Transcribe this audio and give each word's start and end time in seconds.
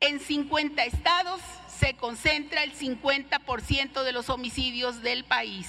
En 0.00 0.20
50 0.20 0.84
estados 0.84 1.40
se 1.68 1.96
concentra 1.96 2.62
el 2.62 2.74
50% 2.74 4.02
de 4.02 4.12
los 4.12 4.28
homicidios 4.28 5.02
del 5.02 5.24
país. 5.24 5.66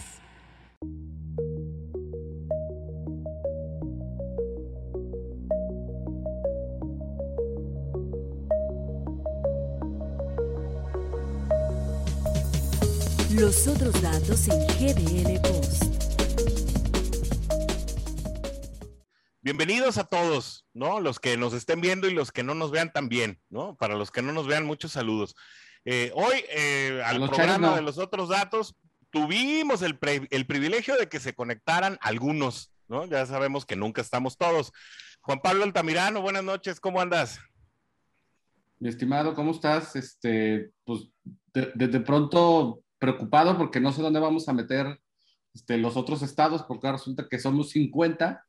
Los 13.31 13.67
otros 13.67 14.01
datos 14.01 14.47
en 14.49 14.59
GDL 14.77 15.39
Post. 15.41 16.06
Bienvenidos 19.47 19.97
a 19.97 20.03
todos, 20.03 20.65
¿no? 20.73 20.99
Los 20.99 21.21
que 21.21 21.37
nos 21.37 21.53
estén 21.53 21.79
viendo 21.79 22.09
y 22.09 22.13
los 22.13 22.33
que 22.33 22.43
no 22.43 22.53
nos 22.53 22.69
vean 22.69 22.91
también, 22.91 23.39
¿no? 23.49 23.77
Para 23.77 23.95
los 23.95 24.11
que 24.11 24.21
no 24.21 24.33
nos 24.33 24.45
vean, 24.45 24.65
muchos 24.65 24.91
saludos. 24.91 25.37
Eh, 25.85 26.11
hoy, 26.15 26.43
eh, 26.49 27.01
al 27.05 27.25
programa 27.29 27.73
de 27.73 27.81
los 27.81 27.97
otros 27.97 28.27
datos, 28.27 28.75
tuvimos 29.09 29.83
el, 29.83 29.97
el 30.31 30.45
privilegio 30.47 30.97
de 30.97 31.07
que 31.07 31.21
se 31.21 31.33
conectaran 31.33 31.97
algunos, 32.01 32.73
¿no? 32.89 33.05
Ya 33.05 33.25
sabemos 33.25 33.65
que 33.65 33.77
nunca 33.77 34.01
estamos 34.01 34.37
todos. 34.37 34.73
Juan 35.21 35.39
Pablo 35.39 35.63
Altamirano, 35.63 36.21
buenas 36.21 36.43
noches, 36.43 36.81
¿cómo 36.81 36.99
andas? 36.99 37.39
Mi 38.79 38.89
estimado, 38.89 39.33
¿cómo 39.33 39.51
estás? 39.51 39.95
Este, 39.95 40.71
pues 40.83 41.07
de, 41.53 41.87
de 41.87 41.99
pronto 42.01 42.81
preocupado 42.99 43.57
porque 43.57 43.79
no 43.79 43.93
sé 43.93 44.01
dónde 44.01 44.19
vamos 44.19 44.49
a 44.49 44.53
meter 44.53 44.99
este, 45.53 45.77
los 45.77 45.95
otros 45.95 46.21
estados, 46.21 46.63
porque 46.63 46.91
resulta 46.91 47.29
que 47.29 47.39
somos 47.39 47.69
50, 47.69 48.45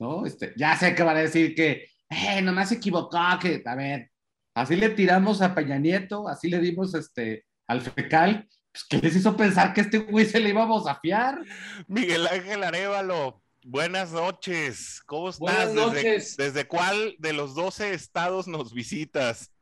¿no? 0.00 0.26
Este, 0.26 0.52
ya 0.56 0.76
sé 0.76 0.94
que 0.94 1.02
van 1.02 1.16
a 1.16 1.20
decir 1.20 1.54
que, 1.54 1.86
eh, 2.08 2.42
nomás 2.42 2.70
se 2.70 2.76
equivocó, 2.76 3.18
que, 3.40 3.62
a 3.64 3.74
ver, 3.76 4.10
así 4.54 4.74
le 4.74 4.88
tiramos 4.90 5.40
a 5.42 5.54
Peña 5.54 5.78
Nieto, 5.78 6.26
así 6.26 6.48
le 6.48 6.58
dimos 6.58 6.94
este, 6.94 7.44
al 7.68 7.80
fecal, 7.82 8.48
pues, 8.72 8.84
¿qué 8.84 8.98
les 8.98 9.14
hizo 9.14 9.36
pensar 9.36 9.72
que 9.72 9.82
este 9.82 9.98
güey 9.98 10.26
se 10.26 10.40
le 10.40 10.48
íbamos 10.48 10.88
a 10.88 10.98
fiar? 10.98 11.40
Miguel 11.86 12.26
Ángel 12.26 12.64
Arevalo, 12.64 13.40
buenas 13.62 14.10
noches, 14.10 15.00
¿cómo 15.06 15.28
estás? 15.28 15.40
Buenas 15.40 15.74
noches. 15.74 16.36
¿Desde, 16.36 16.44
¿Desde, 16.44 16.66
cuál 16.66 17.14
de 17.18 17.32
los 17.32 17.54
12 17.54 17.94
estados 17.94 18.48
nos 18.48 18.72
visitas? 18.72 19.52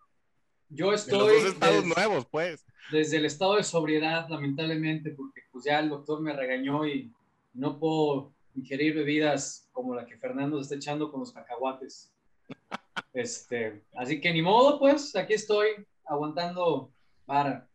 Yo 0.70 0.94
estoy... 0.94 1.18
De 1.18 1.34
los 1.34 1.42
dos 1.42 1.52
estados 1.52 1.84
nuevos, 1.84 2.26
pues 2.30 2.64
desde 2.90 3.18
el 3.18 3.26
estado 3.26 3.56
de 3.56 3.64
sobriedad, 3.64 4.28
lamentablemente, 4.28 5.10
porque 5.10 5.42
pues 5.52 5.64
ya 5.64 5.80
el 5.80 5.90
doctor 5.90 6.20
me 6.20 6.32
regañó 6.32 6.86
y 6.86 7.12
no 7.52 7.78
puedo 7.78 8.32
ingerir 8.58 8.94
bebidas 8.94 9.68
como 9.72 9.94
la 9.94 10.06
que 10.06 10.18
Fernando 10.18 10.58
se 10.58 10.62
está 10.62 10.74
echando 10.76 11.10
con 11.10 11.20
los 11.20 11.32
cacahuates. 11.32 12.12
Este, 13.14 13.84
así 13.96 14.20
que 14.20 14.32
ni 14.32 14.42
modo, 14.42 14.78
pues 14.78 15.14
aquí 15.16 15.32
estoy 15.32 15.68
aguantando 16.04 16.92
para. 17.26 17.68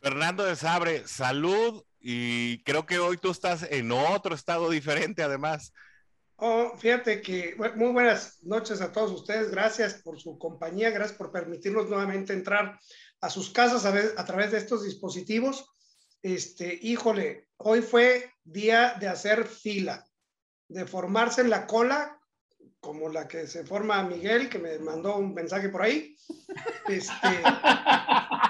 Fernando 0.00 0.44
de 0.44 0.56
Sabre, 0.56 1.06
salud 1.06 1.82
y 2.00 2.62
creo 2.64 2.84
que 2.84 2.98
hoy 2.98 3.18
tú 3.18 3.30
estás 3.30 3.62
en 3.70 3.92
otro 3.92 4.34
estado 4.34 4.68
diferente 4.68 5.22
además. 5.22 5.72
Oh, 6.36 6.76
fíjate 6.76 7.22
que 7.22 7.54
muy 7.76 7.92
buenas 7.92 8.42
noches 8.42 8.80
a 8.80 8.90
todos 8.90 9.12
ustedes. 9.12 9.50
Gracias 9.50 10.02
por 10.02 10.18
su 10.18 10.38
compañía, 10.38 10.90
gracias 10.90 11.16
por 11.16 11.30
permitirnos 11.30 11.88
nuevamente 11.88 12.32
entrar 12.32 12.80
a 13.20 13.30
sus 13.30 13.50
casas 13.50 13.84
a, 13.84 14.24
través 14.24 14.50
de 14.50 14.58
estos 14.58 14.82
dispositivos. 14.82 15.70
Este, 16.22 16.78
híjole, 16.82 17.48
hoy 17.56 17.82
fue 17.82 18.32
día 18.44 18.94
de 19.00 19.08
hacer 19.08 19.44
fila, 19.44 20.06
de 20.68 20.86
formarse 20.86 21.40
en 21.40 21.50
la 21.50 21.66
cola, 21.66 22.16
como 22.78 23.08
la 23.08 23.26
que 23.26 23.48
se 23.48 23.64
forma 23.64 24.02
Miguel, 24.04 24.48
que 24.48 24.60
me 24.60 24.78
mandó 24.78 25.16
un 25.16 25.34
mensaje 25.34 25.68
por 25.68 25.82
ahí. 25.82 26.16
Este, 26.88 27.28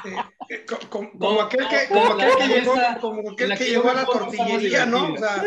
eh, 0.04 0.16
eh, 0.50 0.66
como, 0.88 1.40
aquel 1.40 1.66
que, 1.68 1.88
como 1.88 2.12
aquel 2.12 2.36
que 2.36 2.48
llegó, 2.48 2.74
como 3.00 3.30
aquel 3.30 3.56
que 3.56 3.64
llegó 3.64 3.90
a 3.90 3.94
la 3.94 4.04
tortillería, 4.04 4.84
¿no? 4.84 5.14
O 5.14 5.18
sea, 5.18 5.42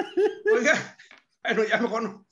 oiga, 0.52 0.98
bueno, 1.44 1.64
ya 1.64 1.78
mejor 1.78 2.04
no. 2.04 2.28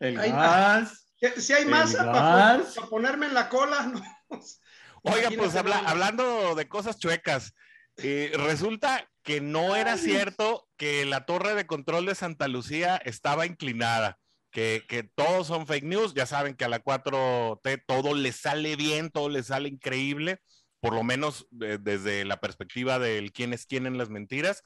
El 0.00 0.16
gas. 0.16 1.06
Si 1.36 1.52
hay 1.52 1.64
masa 1.66 2.04
para, 2.10 2.62
para, 2.62 2.86
ponerme 2.88 3.26
en 3.26 3.34
la 3.34 3.48
cola, 3.48 3.82
no. 3.86 4.02
Oiga, 5.02 5.30
pues 5.36 5.54
hablando 5.54 6.54
de 6.54 6.66
cosas 6.66 6.98
chuecas, 6.98 7.54
eh, 7.96 8.32
resulta 8.34 9.10
que 9.22 9.40
no 9.40 9.76
era 9.76 9.96
cierto 9.96 10.68
que 10.76 11.04
la 11.04 11.24
torre 11.24 11.54
de 11.54 11.66
control 11.66 12.06
de 12.06 12.14
Santa 12.14 12.48
Lucía 12.48 12.96
estaba 12.96 13.46
inclinada, 13.46 14.18
que, 14.50 14.84
que 14.88 15.02
todos 15.02 15.46
son 15.46 15.66
fake 15.66 15.84
news, 15.84 16.14
ya 16.14 16.26
saben 16.26 16.54
que 16.54 16.64
a 16.64 16.68
la 16.68 16.82
4T 16.82 17.84
todo 17.86 18.14
le 18.14 18.32
sale 18.32 18.76
bien, 18.76 19.10
todo 19.10 19.28
le 19.28 19.42
sale 19.42 19.68
increíble, 19.68 20.40
por 20.80 20.94
lo 20.94 21.02
menos 21.02 21.46
desde 21.50 22.26
la 22.26 22.40
perspectiva 22.40 22.98
del 22.98 23.32
quién 23.32 23.54
es 23.54 23.64
quién 23.64 23.86
en 23.86 23.96
las 23.96 24.10
mentiras, 24.10 24.62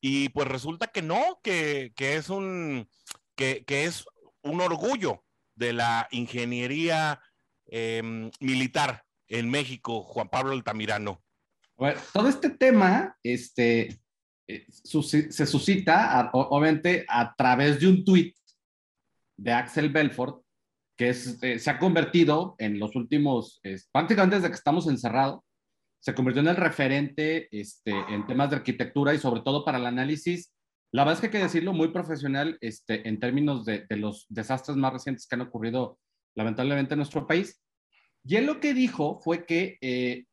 y 0.00 0.28
pues 0.28 0.46
resulta 0.46 0.86
que 0.86 1.02
no, 1.02 1.40
que, 1.42 1.92
que 1.96 2.16
es 2.16 2.28
un, 2.28 2.88
que, 3.34 3.64
que, 3.64 3.84
es 3.84 4.04
un 4.42 4.60
orgullo 4.60 5.24
de 5.56 5.72
la 5.72 6.06
ingeniería 6.12 7.20
eh, 7.66 8.30
militar 8.38 9.04
en 9.26 9.50
México, 9.50 10.02
Juan 10.02 10.28
Pablo 10.28 10.52
Altamirano? 10.52 11.25
Bueno, 11.76 12.00
todo 12.12 12.28
este 12.28 12.50
tema 12.50 13.16
este, 13.22 13.98
eh, 14.48 14.66
se 14.68 15.46
suscita, 15.46 16.30
obviamente, 16.32 17.04
a 17.08 17.34
través 17.34 17.80
de 17.80 17.88
un 17.88 18.04
tuit 18.04 18.34
de 19.36 19.52
Axel 19.52 19.90
Belfort, 19.90 20.42
que 20.96 21.10
es, 21.10 21.38
eh, 21.42 21.58
se 21.58 21.70
ha 21.70 21.78
convertido 21.78 22.54
en 22.58 22.78
los 22.78 22.96
últimos, 22.96 23.60
prácticamente 23.92 24.36
desde 24.36 24.48
que 24.48 24.54
estamos 24.54 24.88
encerrados, 24.88 25.40
se 26.00 26.14
convirtió 26.14 26.40
en 26.40 26.48
el 26.48 26.56
referente 26.56 27.48
este, 27.50 27.90
en 27.90 28.26
temas 28.26 28.50
de 28.50 28.56
arquitectura 28.56 29.12
y 29.12 29.18
sobre 29.18 29.42
todo 29.42 29.64
para 29.64 29.78
el 29.78 29.86
análisis, 29.86 30.52
la 30.92 31.02
verdad 31.02 31.14
es 31.14 31.20
que 31.20 31.26
hay 31.26 31.32
que 31.32 31.46
decirlo, 31.46 31.72
muy 31.72 31.88
profesional 31.88 32.56
este, 32.60 33.06
en 33.06 33.20
términos 33.20 33.64
de, 33.66 33.84
de 33.88 33.96
los 33.96 34.24
desastres 34.30 34.76
más 34.76 34.92
recientes 34.92 35.26
que 35.26 35.34
han 35.34 35.42
ocurrido 35.42 35.98
lamentablemente 36.34 36.94
en 36.94 36.98
nuestro 36.98 37.26
país. 37.26 37.60
Y 38.24 38.36
él 38.36 38.46
lo 38.46 38.60
que 38.60 38.72
dijo 38.72 39.20
fue 39.20 39.44
que 39.44 39.78
eh, 39.80 40.24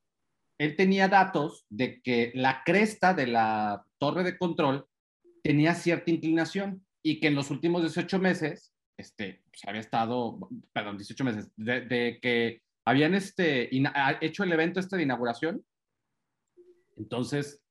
él 0.63 0.77
tenía 0.77 1.09
datos 1.09 1.65
de 1.69 2.01
que 2.01 2.31
la 2.35 2.63
cresta 2.63 3.13
de 3.13 3.27
la 3.27 3.85
torre 3.97 4.23
de 4.23 4.37
control 4.37 4.87
tenía 5.43 5.75
cierta 5.75 6.09
inclinación 6.09 6.85
y 7.03 7.19
que 7.19 7.27
en 7.27 7.35
los 7.35 7.51
últimos 7.51 7.81
18 7.81 8.17
meses, 8.19 8.73
este, 8.97 9.43
pues 9.51 9.65
había 9.65 9.81
estado, 9.81 10.39
perdón, 10.71 10.97
18 10.97 11.23
meses, 11.25 11.51
de, 11.57 12.17
que 12.21 12.61
habían 12.85 13.13
este, 13.13 13.69
hecho 14.21 14.45
el 14.45 14.53
evento 14.53 14.79
este 14.79 14.95
de 14.95 15.03
inauguración, 15.03 15.65
entonces 16.95 17.61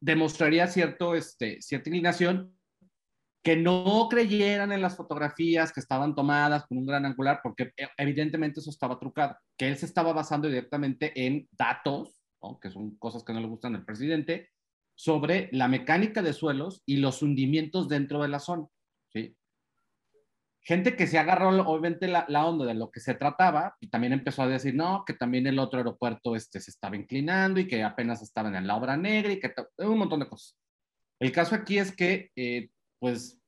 demostraría 0.00 0.66
cierto, 0.66 1.14
este, 1.14 1.62
cierta 1.62 1.90
inclinación 1.90 2.58
que 3.44 3.56
no 3.56 4.08
creyeran 4.08 4.72
en 4.72 4.80
las 4.80 4.96
fotografías 4.96 5.70
que 5.70 5.80
estaban 5.80 6.14
tomadas 6.14 6.66
con 6.66 6.78
un 6.78 6.86
gran 6.86 7.04
angular, 7.04 7.40
porque 7.42 7.74
eh, 7.76 7.88
evidentemente 7.98 8.60
eso 8.60 8.70
estaba 8.70 8.98
trucado, 8.98 9.36
que 9.58 9.68
él 9.68 9.76
se 9.76 9.84
estaba 9.84 10.14
basando 10.14 10.48
directamente 10.48 11.12
en 11.26 11.46
datos, 11.52 12.22
que 12.62 12.70
son 12.70 12.96
cosas 12.96 13.22
que 13.22 13.34
no 13.34 13.40
le 13.40 13.46
gustan 13.46 13.74
al 13.74 13.84
presidente, 13.84 14.48
sobre 14.96 15.50
la 15.52 15.68
mecánica 15.68 16.22
de 16.22 16.32
suelos 16.32 16.82
y 16.86 16.96
los 16.96 17.20
hundimientos 17.22 17.86
dentro 17.86 18.22
de 18.22 18.28
la 18.28 18.38
zona. 18.38 18.66
Gente 20.66 20.96
que 20.96 21.06
se 21.06 21.18
agarró 21.18 21.50
obviamente 21.50 22.08
la, 22.08 22.24
la, 22.28 22.46
onda 22.46 22.64
de 22.64 22.72
lo 22.72 22.90
que 22.90 23.00
se 23.00 23.12
trataba 23.12 23.76
y 23.80 23.88
también 23.88 24.14
empezó 24.14 24.40
a 24.40 24.48
decir, 24.48 24.74
no, 24.74 25.04
que 25.06 25.12
también 25.12 25.46
el 25.46 25.58
otro 25.58 25.76
aeropuerto 25.76 26.34
este, 26.34 26.58
se 26.58 26.70
estaba 26.70 26.96
inclinando 26.96 27.60
y 27.60 27.68
que 27.68 27.82
apenas 27.82 28.22
estaban 28.22 28.54
en 28.54 28.66
la 28.66 28.74
obra 28.74 28.96
negra 28.96 29.30
y 29.30 29.38
que 29.38 29.52
un 29.76 29.98
montón 29.98 30.20
de 30.20 30.28
cosas. 30.30 30.56
El 31.20 31.32
caso 31.32 31.54
aquí 31.54 31.76
es 31.76 31.94
que 31.94 32.30
eh, 32.34 32.70
pues 33.04 33.38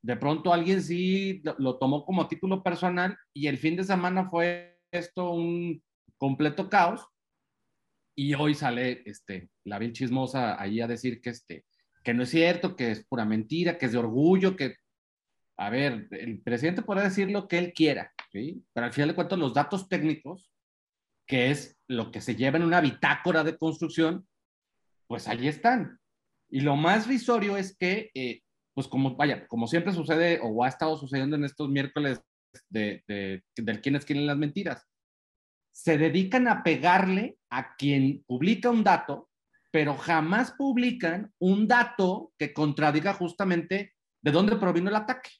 de 0.00 0.16
pronto 0.16 0.54
alguien 0.54 0.82
sí 0.82 1.42
lo, 1.58 1.76
tomó 1.76 2.06
como 2.06 2.28
título 2.28 2.62
personal 2.62 3.14
y 3.34 3.46
el 3.46 3.58
fin 3.58 3.76
de 3.76 3.84
semana 3.84 4.30
fue 4.30 4.80
esto 4.90 5.32
un 5.32 5.82
completo 6.16 6.70
caos 6.70 7.06
y 8.16 8.32
hoy 8.32 8.54
sale 8.54 9.02
este, 9.04 9.50
la 9.64 9.78
bien 9.78 9.92
chismosa 9.92 10.58
ahí 10.58 10.80
a 10.80 10.86
decir 10.86 11.20
que, 11.20 11.28
este, 11.28 11.66
que 12.02 12.14
no 12.14 12.22
es 12.22 12.30
cierto, 12.30 12.74
que 12.74 12.90
es 12.90 13.04
pura 13.04 13.26
mentira, 13.26 13.76
que 13.76 13.84
es 13.84 13.92
de 13.92 13.98
orgullo, 13.98 14.56
que, 14.56 14.76
a 15.58 15.68
ver, 15.68 16.08
el 16.10 16.40
presidente 16.40 16.80
puede 16.80 17.02
decir 17.02 17.30
lo 17.30 17.48
que 17.48 17.58
él 17.58 17.74
quiera, 17.74 18.14
¿sí? 18.32 18.64
pero 18.72 18.86
al 18.86 18.94
final 18.94 19.10
de 19.10 19.14
cuentas 19.14 19.38
los 19.38 19.52
datos 19.52 19.90
técnicos, 19.90 20.50
que 21.26 21.50
es 21.50 21.76
lo 21.86 22.10
que 22.10 22.22
se 22.22 22.34
lleva 22.34 22.56
en 22.56 22.64
una 22.64 22.80
bitácora 22.80 23.44
de 23.44 23.58
construcción, 23.58 24.26
pues 25.06 25.28
ahí 25.28 25.48
están. 25.48 26.00
Y 26.48 26.60
lo 26.60 26.76
más 26.76 27.06
visorio 27.06 27.58
es 27.58 27.76
que 27.76 28.10
eh, 28.14 28.40
pues 28.76 28.88
como, 28.88 29.16
vaya, 29.16 29.46
como 29.48 29.66
siempre 29.66 29.94
sucede 29.94 30.38
o 30.42 30.62
ha 30.62 30.68
estado 30.68 30.98
sucediendo 30.98 31.34
en 31.34 31.44
estos 31.44 31.70
miércoles 31.70 32.20
de, 32.68 33.02
de, 33.08 33.42
del 33.56 33.80
quién 33.80 33.96
es 33.96 34.04
quién 34.04 34.18
en 34.18 34.26
las 34.26 34.36
mentiras, 34.36 34.86
se 35.72 35.96
dedican 35.96 36.46
a 36.46 36.62
pegarle 36.62 37.38
a 37.48 37.74
quien 37.76 38.22
publica 38.26 38.68
un 38.68 38.84
dato, 38.84 39.30
pero 39.72 39.96
jamás 39.96 40.52
publican 40.52 41.32
un 41.38 41.66
dato 41.66 42.34
que 42.38 42.52
contradiga 42.52 43.14
justamente 43.14 43.94
de 44.22 44.30
dónde 44.30 44.56
provino 44.56 44.90
el 44.90 44.96
ataque. 44.96 45.30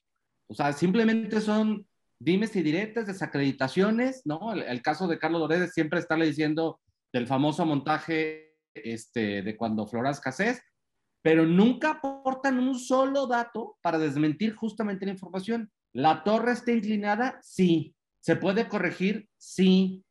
O 0.49 0.55
sea, 0.55 0.73
simplemente 0.73 1.43
son 1.43 1.87
dimes 2.19 2.57
y 2.57 2.63
diretes, 2.63 3.07
desacreditaciones, 3.07 4.23
¿no? 4.25 4.55
El, 4.55 4.81
caso 4.81 5.07
de 5.09 5.19
Carlos 5.19 5.43
Loredes 5.43 5.75
siempre 5.75 5.99
estarle 5.99 6.25
diciendo 6.25 6.81
del 7.13 7.27
famoso 7.27 7.67
montaje 7.67 8.57
este, 8.73 9.43
de 9.43 9.57
cuando 9.59 9.87
Floras 9.87 10.21
Casés, 10.21 10.63
pero 11.27 11.45
nunca 11.45 11.91
aportan 11.91 12.61
un 12.61 12.79
solo 12.79 13.27
dato 13.27 13.77
para 13.83 13.99
desmentir 13.99 14.55
justamente 14.55 15.07
la 15.07 15.11
información. 15.11 15.73
¿La 15.93 16.23
torre 16.23 16.53
está 16.53 16.71
inclinada? 16.71 17.41
Sí. 17.43 17.97
¿Se 18.21 18.37
puede 18.37 18.69
corregir? 18.69 19.29
Sí. 19.37 20.05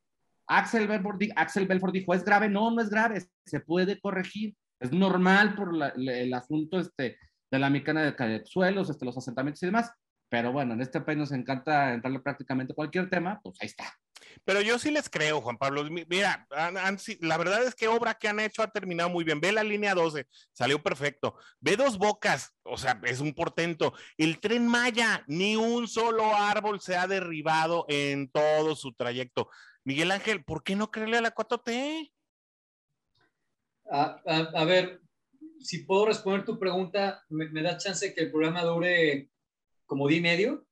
Axel 0.45 0.89
Belfort, 0.89 1.21
Axel 1.37 1.67
Belfort 1.67 1.93
dijo, 1.93 2.13
¿es 2.13 2.25
grave? 2.25 2.49
No, 2.49 2.69
no 2.69 2.81
es 2.81 2.89
grave, 2.89 3.23
se 3.45 3.61
puede 3.61 3.97
corregir. 3.97 4.57
Es 4.77 4.91
normal 4.91 5.55
por 5.55 5.71
el 5.95 6.33
asunto 6.33 6.81
este, 6.81 7.17
de 7.49 7.59
la 7.59 7.69
mecánica 7.69 8.27
de 8.27 8.45
suelos, 8.45 8.89
este, 8.89 9.05
los 9.05 9.17
asentamientos 9.17 9.63
y 9.63 9.67
demás. 9.67 9.93
Pero 10.27 10.51
bueno, 10.51 10.73
en 10.73 10.81
este 10.81 10.99
país 10.99 11.17
nos 11.17 11.31
encanta 11.31 11.93
entrarle 11.93 12.19
prácticamente 12.19 12.73
cualquier 12.73 13.09
tema, 13.09 13.39
pues 13.41 13.55
ahí 13.61 13.67
está. 13.67 13.85
Pero 14.43 14.61
yo 14.61 14.77
sí 14.79 14.91
les 14.91 15.09
creo, 15.09 15.41
Juan 15.41 15.57
Pablo. 15.57 15.83
Mira, 15.89 16.47
la 17.19 17.37
verdad 17.37 17.63
es 17.63 17.75
que 17.75 17.87
obra 17.87 18.15
que 18.15 18.27
han 18.27 18.39
hecho 18.39 18.61
ha 18.61 18.71
terminado 18.71 19.09
muy 19.09 19.23
bien. 19.23 19.39
Ve 19.39 19.51
la 19.51 19.63
línea 19.63 19.95
12, 19.95 20.27
salió 20.51 20.81
perfecto. 20.81 21.37
Ve 21.59 21.77
dos 21.77 21.97
bocas, 21.97 22.53
o 22.63 22.77
sea, 22.77 22.99
es 23.03 23.19
un 23.19 23.33
portento. 23.33 23.93
El 24.17 24.39
tren 24.39 24.67
Maya, 24.67 25.23
ni 25.27 25.55
un 25.55 25.87
solo 25.87 26.35
árbol 26.35 26.81
se 26.81 26.95
ha 26.95 27.07
derribado 27.07 27.85
en 27.87 28.29
todo 28.29 28.75
su 28.75 28.93
trayecto. 28.93 29.49
Miguel 29.83 30.11
Ángel, 30.11 30.43
¿por 30.43 30.63
qué 30.63 30.75
no 30.75 30.89
creerle 30.89 31.17
a 31.17 31.21
la 31.21 31.35
4T? 31.35 32.11
A, 33.91 34.65
ver, 34.65 34.99
si 35.59 35.83
puedo 35.83 36.07
responder 36.07 36.43
tu 36.43 36.57
pregunta, 36.57 37.23
¿me, 37.29 37.61
da 37.61 37.77
chance 37.77 38.13
que 38.13 38.21
el 38.21 38.31
programa 38.31 38.63
dure 38.63 39.29
como 39.85 40.07
día 40.07 40.17
y 40.17 40.21
medio? 40.21 40.65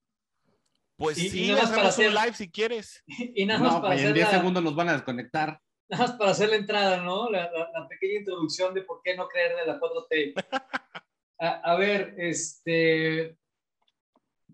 Pues 0.95 1.17
sí, 1.17 1.47
nada 1.49 1.63
más 1.63 1.71
para 1.71 1.87
hacer 1.89 2.09
un 2.09 2.15
live 2.15 2.33
si 2.33 2.49
quieres. 2.49 3.03
Y 3.35 3.45
nada 3.45 3.59
más 3.59 3.81
para 3.81 3.99
en 3.99 4.13
10 4.13 4.29
segundos 4.29 4.63
nos 4.63 4.75
van 4.75 4.89
a 4.89 4.93
desconectar. 4.93 5.59
Nada 5.89 6.07
más 6.07 6.15
para 6.15 6.31
hacer 6.31 6.49
la 6.49 6.55
entrada, 6.55 6.97
¿no? 6.97 7.29
La, 7.29 7.49
pequeña 7.89 8.19
introducción 8.19 8.73
de 8.73 8.81
por 8.81 9.01
qué 9.03 9.15
no 9.15 9.27
creer 9.27 9.55
de 9.55 9.65
la 9.65 9.79
4T. 9.79 10.33
a, 11.39 11.75
ver, 11.75 12.15
este. 12.17 13.37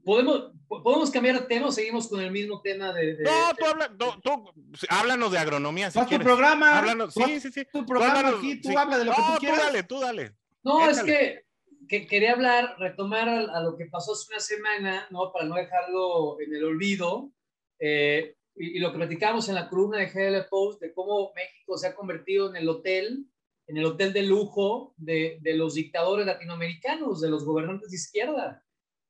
¿Podemos, 0.03 0.51
¿Podemos 0.67 1.11
cambiar 1.11 1.41
de 1.41 1.45
tema 1.45 1.67
o 1.67 1.71
seguimos 1.71 2.07
con 2.07 2.19
el 2.21 2.31
mismo 2.31 2.61
tema 2.61 2.93
de. 2.93 3.17
no, 3.21 3.53
tú, 3.57 3.65
habla, 3.65 3.91
tú, 3.97 4.51
háblanos 4.89 5.31
de 5.31 5.37
agronomía. 5.37 5.91
Si 5.91 6.05
tu 6.05 6.19
programa. 6.19 6.79
Háblanos, 6.79 7.13
sí, 7.13 7.39
sí, 7.39 7.51
sí. 7.51 7.65
Tu 7.71 7.85
programa 7.85 8.29
aquí, 8.29 8.61
tú 8.61 8.77
habla 8.77 8.97
de 8.97 9.05
lo 9.05 9.11
que 9.11 9.21
tú 9.21 9.37
quieras. 9.39 9.59
Tú 9.59 9.65
dale, 9.65 9.83
tú 9.83 9.99
dale. 9.99 10.35
No, 10.63 10.89
es 10.89 11.03
que 11.03 11.48
que 11.89 12.07
quería 12.07 12.33
hablar, 12.33 12.75
retomar 12.77 13.27
a, 13.27 13.61
lo 13.61 13.75
que 13.75 13.87
pasó 13.87 14.13
hace 14.13 14.31
una 14.31 14.39
semana, 14.39 15.07
¿no? 15.09 15.33
Para 15.33 15.45
no 15.45 15.55
dejarlo 15.55 16.39
en 16.39 16.53
el 16.53 16.63
olvido, 16.63 17.31
eh, 17.79 18.35
y, 18.55 18.79
lo 18.79 18.91
que 18.91 18.99
platicamos 18.99 19.49
en 19.49 19.55
la 19.55 19.67
columna 19.67 19.97
de 19.97 20.07
GL 20.07 20.47
Post, 20.49 20.81
de 20.81 20.93
cómo 20.93 21.33
México 21.35 21.77
se 21.77 21.87
ha 21.87 21.95
convertido 21.95 22.49
en 22.49 22.57
el 22.57 22.69
hotel, 22.69 23.25
en 23.67 23.77
el 23.77 23.85
hotel 23.85 24.13
de 24.13 24.23
lujo 24.23 24.93
de, 24.97 25.39
de 25.41 25.53
los 25.55 25.73
dictadores 25.73 26.25
latinoamericanos, 26.25 27.21
de 27.21 27.29
los 27.29 27.43
gobernantes 27.43 27.89
de 27.89 27.97
izquierda. 27.97 28.63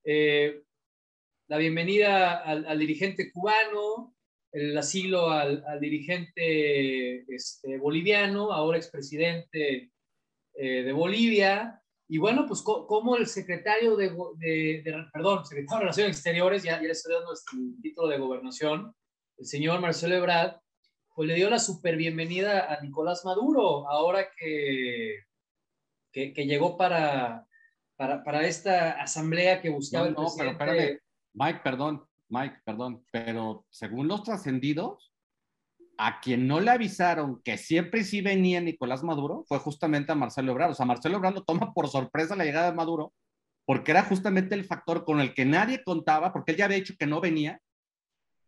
Eh, 0.05 0.63
la 1.47 1.57
bienvenida 1.57 2.37
al, 2.37 2.79
dirigente 2.79 3.31
cubano, 3.31 4.15
el 4.51 4.77
asilo 4.77 5.29
al, 5.29 5.63
al 5.67 5.79
dirigente 5.79 7.25
este, 7.33 7.77
boliviano, 7.77 8.51
ahora 8.51 8.77
expresidente 8.77 9.91
eh, 10.53 10.83
de 10.83 10.93
Bolivia, 10.93 11.81
y 12.11 12.17
bueno, 12.17 12.47
pues 12.47 12.63
como 12.63 13.15
el 13.17 13.27
secretario 13.27 13.95
de, 13.95 14.09
perdón, 15.13 15.45
secretario 15.45 15.77
de 15.77 15.81
Relaciones 15.81 16.15
Exteriores, 16.15 16.63
ya, 16.63 16.77
ya 16.77 16.87
le 16.87 16.91
estoy 16.91 17.13
dando 17.13 17.31
este, 17.31 17.55
el 17.55 17.79
título 17.83 18.07
de 18.07 18.17
gobernación, 18.17 18.95
el 19.37 19.45
señor 19.45 19.79
Marcelo 19.79 20.15
Ebrard, 20.15 20.55
pues 21.13 21.27
le 21.27 21.35
dio 21.35 21.51
la 21.51 21.59
super 21.59 21.95
bienvenida 21.97 22.73
a 22.73 22.81
Nicolás 22.81 23.25
Maduro, 23.25 23.87
ahora 23.87 24.27
que, 24.35 25.19
que, 26.11 26.33
llegó 26.47 26.77
para, 26.77 27.45
para, 27.95 28.47
esta 28.47 28.99
asamblea 28.99 29.61
que 29.61 29.69
buscaba 29.69 30.09
no, 30.09 30.25
el 30.39 30.57
pero 30.57 30.73
Mike, 31.33 31.61
perdón, 31.63 32.07
Mike, 32.27 32.61
perdón, 32.65 33.05
pero 33.11 33.67
según 33.69 34.07
los 34.07 34.23
trascendidos, 34.23 35.08
a 36.01 36.21
quien 36.21 36.47
no 36.47 36.61
le 36.61 36.71
avisaron 36.71 37.41
que 37.43 37.57
siempre 37.57 38.05
sí 38.05 38.21
venía 38.21 38.61
Nicolás 38.61 39.03
Maduro 39.03 39.43
fue 39.49 39.59
justamente 39.59 40.13
a 40.13 40.15
Marcelo 40.15 40.53
Ebrard. 40.53 40.71
O 40.71 40.73
sea, 40.73 40.85
Marcelo 40.85 41.17
Ebrard 41.17 41.35
lo 41.35 41.43
toma 41.43 41.73
por 41.73 41.89
sorpresa 41.89 42.37
la 42.37 42.45
llegada 42.45 42.69
de 42.69 42.75
Maduro, 42.77 43.13
porque 43.65 43.91
era 43.91 44.03
justamente 44.03 44.55
el 44.55 44.63
factor 44.63 45.03
con 45.03 45.19
el 45.19 45.33
que 45.33 45.43
nadie 45.43 45.83
contaba, 45.83 46.31
porque 46.31 46.53
él 46.53 46.57
ya 46.57 46.65
había 46.65 46.77
dicho 46.77 46.95
que 46.97 47.05
no 47.05 47.19
venía, 47.19 47.59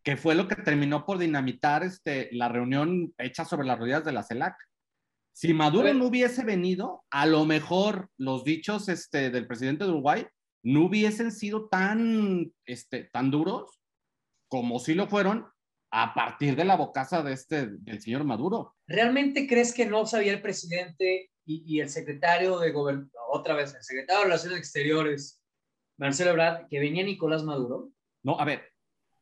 que 0.02 0.16
fue 0.16 0.34
lo 0.34 0.48
que 0.48 0.56
terminó 0.56 1.04
por 1.04 1.18
dinamitar 1.18 1.82
este, 1.84 2.30
la 2.32 2.48
reunión 2.48 3.12
hecha 3.18 3.44
sobre 3.44 3.66
las 3.66 3.78
rodillas 3.78 4.04
de 4.06 4.12
la 4.12 4.22
CELAC. 4.22 4.56
Si 5.34 5.52
Maduro 5.52 5.92
no 5.92 6.06
hubiese 6.06 6.44
venido, 6.44 7.04
a 7.10 7.26
lo 7.26 7.44
mejor 7.44 8.08
los 8.16 8.44
dichos 8.44 8.88
este, 8.88 9.28
del 9.28 9.46
presidente 9.46 9.84
de 9.84 9.90
Uruguay 9.90 10.26
no 10.64 10.86
hubiesen 10.86 11.30
sido 11.30 11.68
tan, 11.68 12.50
este, 12.64 13.10
tan 13.12 13.30
duros 13.30 13.78
como 14.48 14.78
sí 14.78 14.94
lo 14.94 15.06
fueron 15.06 15.51
a 15.94 16.14
partir 16.14 16.56
de 16.56 16.64
la 16.64 16.76
bocaza 16.76 17.22
de 17.22 17.34
este, 17.34 17.66
del 17.66 18.00
señor 18.00 18.24
Maduro. 18.24 18.74
¿Realmente 18.86 19.46
crees 19.46 19.74
que 19.74 19.84
no 19.84 20.06
sabía 20.06 20.32
el 20.32 20.40
presidente 20.40 21.30
y, 21.44 21.80
el 21.80 21.90
secretario 21.90 22.58
de 22.58 22.72
gobierno, 22.72 23.10
otra 23.30 23.54
vez, 23.54 23.74
el 23.74 23.82
secretario 23.82 24.20
de 24.20 24.24
Relaciones 24.24 24.58
Exteriores, 24.58 25.42
Marcelo 25.98 26.30
Ebrard, 26.30 26.66
que 26.68 26.80
venía 26.80 27.04
Nicolás 27.04 27.44
Maduro? 27.44 27.90
No, 28.22 28.40
a 28.40 28.44
ver, 28.46 28.72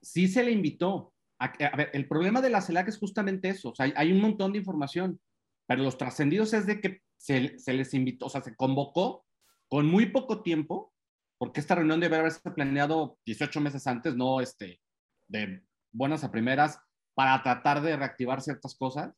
sí 0.00 0.28
se 0.28 0.44
le 0.44 0.52
invitó. 0.52 1.12
A, 1.40 1.52
ver, 1.76 1.90
el 1.92 2.06
problema 2.06 2.40
de 2.40 2.50
la 2.50 2.60
CELAC 2.60 2.88
es 2.88 2.98
justamente 2.98 3.48
eso, 3.48 3.70
o 3.70 3.74
sea, 3.74 3.92
hay, 3.96 4.12
un 4.12 4.20
montón 4.20 4.52
de 4.52 4.58
información, 4.58 5.20
pero 5.66 5.82
los 5.82 5.98
trascendidos 5.98 6.52
es 6.52 6.66
de 6.66 6.80
que 6.80 7.00
se, 7.16 7.58
se, 7.58 7.72
les 7.72 7.94
invitó, 7.94 8.26
o 8.26 8.28
sea, 8.30 8.42
se 8.42 8.54
convocó 8.54 9.24
con 9.68 9.86
muy 9.86 10.06
poco 10.06 10.42
tiempo, 10.42 10.92
porque 11.38 11.60
esta 11.60 11.74
reunión 11.74 11.98
debe 11.98 12.18
haberse 12.18 12.48
planeado 12.50 13.18
18 13.24 13.60
meses 13.60 13.86
antes, 13.86 14.14
no 14.14 14.40
este, 14.40 14.80
de 15.26 15.62
buenas 15.92 16.24
a 16.24 16.30
primeras 16.30 16.78
para 17.14 17.42
tratar 17.42 17.80
de 17.82 17.96
reactivar 17.96 18.40
ciertas 18.40 18.76
cosas. 18.76 19.12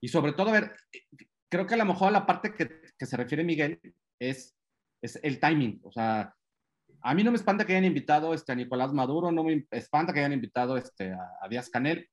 Y 0.00 0.08
sobre 0.08 0.32
todo, 0.32 0.50
a 0.50 0.52
ver, 0.52 0.72
creo 1.48 1.66
que 1.66 1.74
a 1.74 1.78
lo 1.78 1.84
mejor 1.84 2.12
la 2.12 2.26
parte 2.26 2.54
que, 2.54 2.80
que 2.98 3.06
se 3.06 3.16
refiere 3.16 3.44
Miguel 3.44 3.80
es, 4.18 4.56
es 5.02 5.18
el 5.22 5.40
timing. 5.40 5.80
O 5.82 5.92
sea, 5.92 6.34
a 7.02 7.14
mí 7.14 7.22
no 7.22 7.30
me 7.30 7.36
espanta 7.36 7.64
que 7.64 7.72
hayan 7.72 7.84
invitado 7.84 8.34
este, 8.34 8.52
a 8.52 8.54
Nicolás 8.54 8.92
Maduro, 8.92 9.30
no 9.30 9.44
me 9.44 9.66
espanta 9.70 10.12
que 10.12 10.20
hayan 10.20 10.32
invitado 10.32 10.76
este, 10.76 11.12
a, 11.12 11.48
Díaz 11.48 11.70
Canel. 11.70 12.08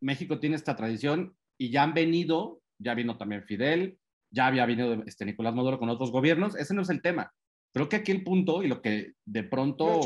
México 0.00 0.38
tiene 0.38 0.56
esta 0.56 0.76
tradición 0.76 1.36
y 1.58 1.70
ya 1.70 1.82
han 1.82 1.94
venido, 1.94 2.60
ya 2.78 2.94
vino 2.94 3.16
también 3.16 3.44
Fidel, 3.44 3.98
ya 4.30 4.46
había 4.46 4.66
venido 4.66 5.02
este, 5.06 5.24
Nicolás 5.24 5.54
Maduro 5.54 5.78
con 5.78 5.88
otros 5.88 6.10
gobiernos. 6.10 6.56
Ese 6.56 6.74
no 6.74 6.82
es 6.82 6.90
el 6.90 7.02
tema. 7.02 7.32
Creo 7.72 7.88
que 7.88 7.96
aquí 7.96 8.12
el 8.12 8.24
punto 8.24 8.62
y 8.62 8.68
lo 8.68 8.82
que 8.82 9.12
de 9.24 9.44
pronto... 9.44 10.00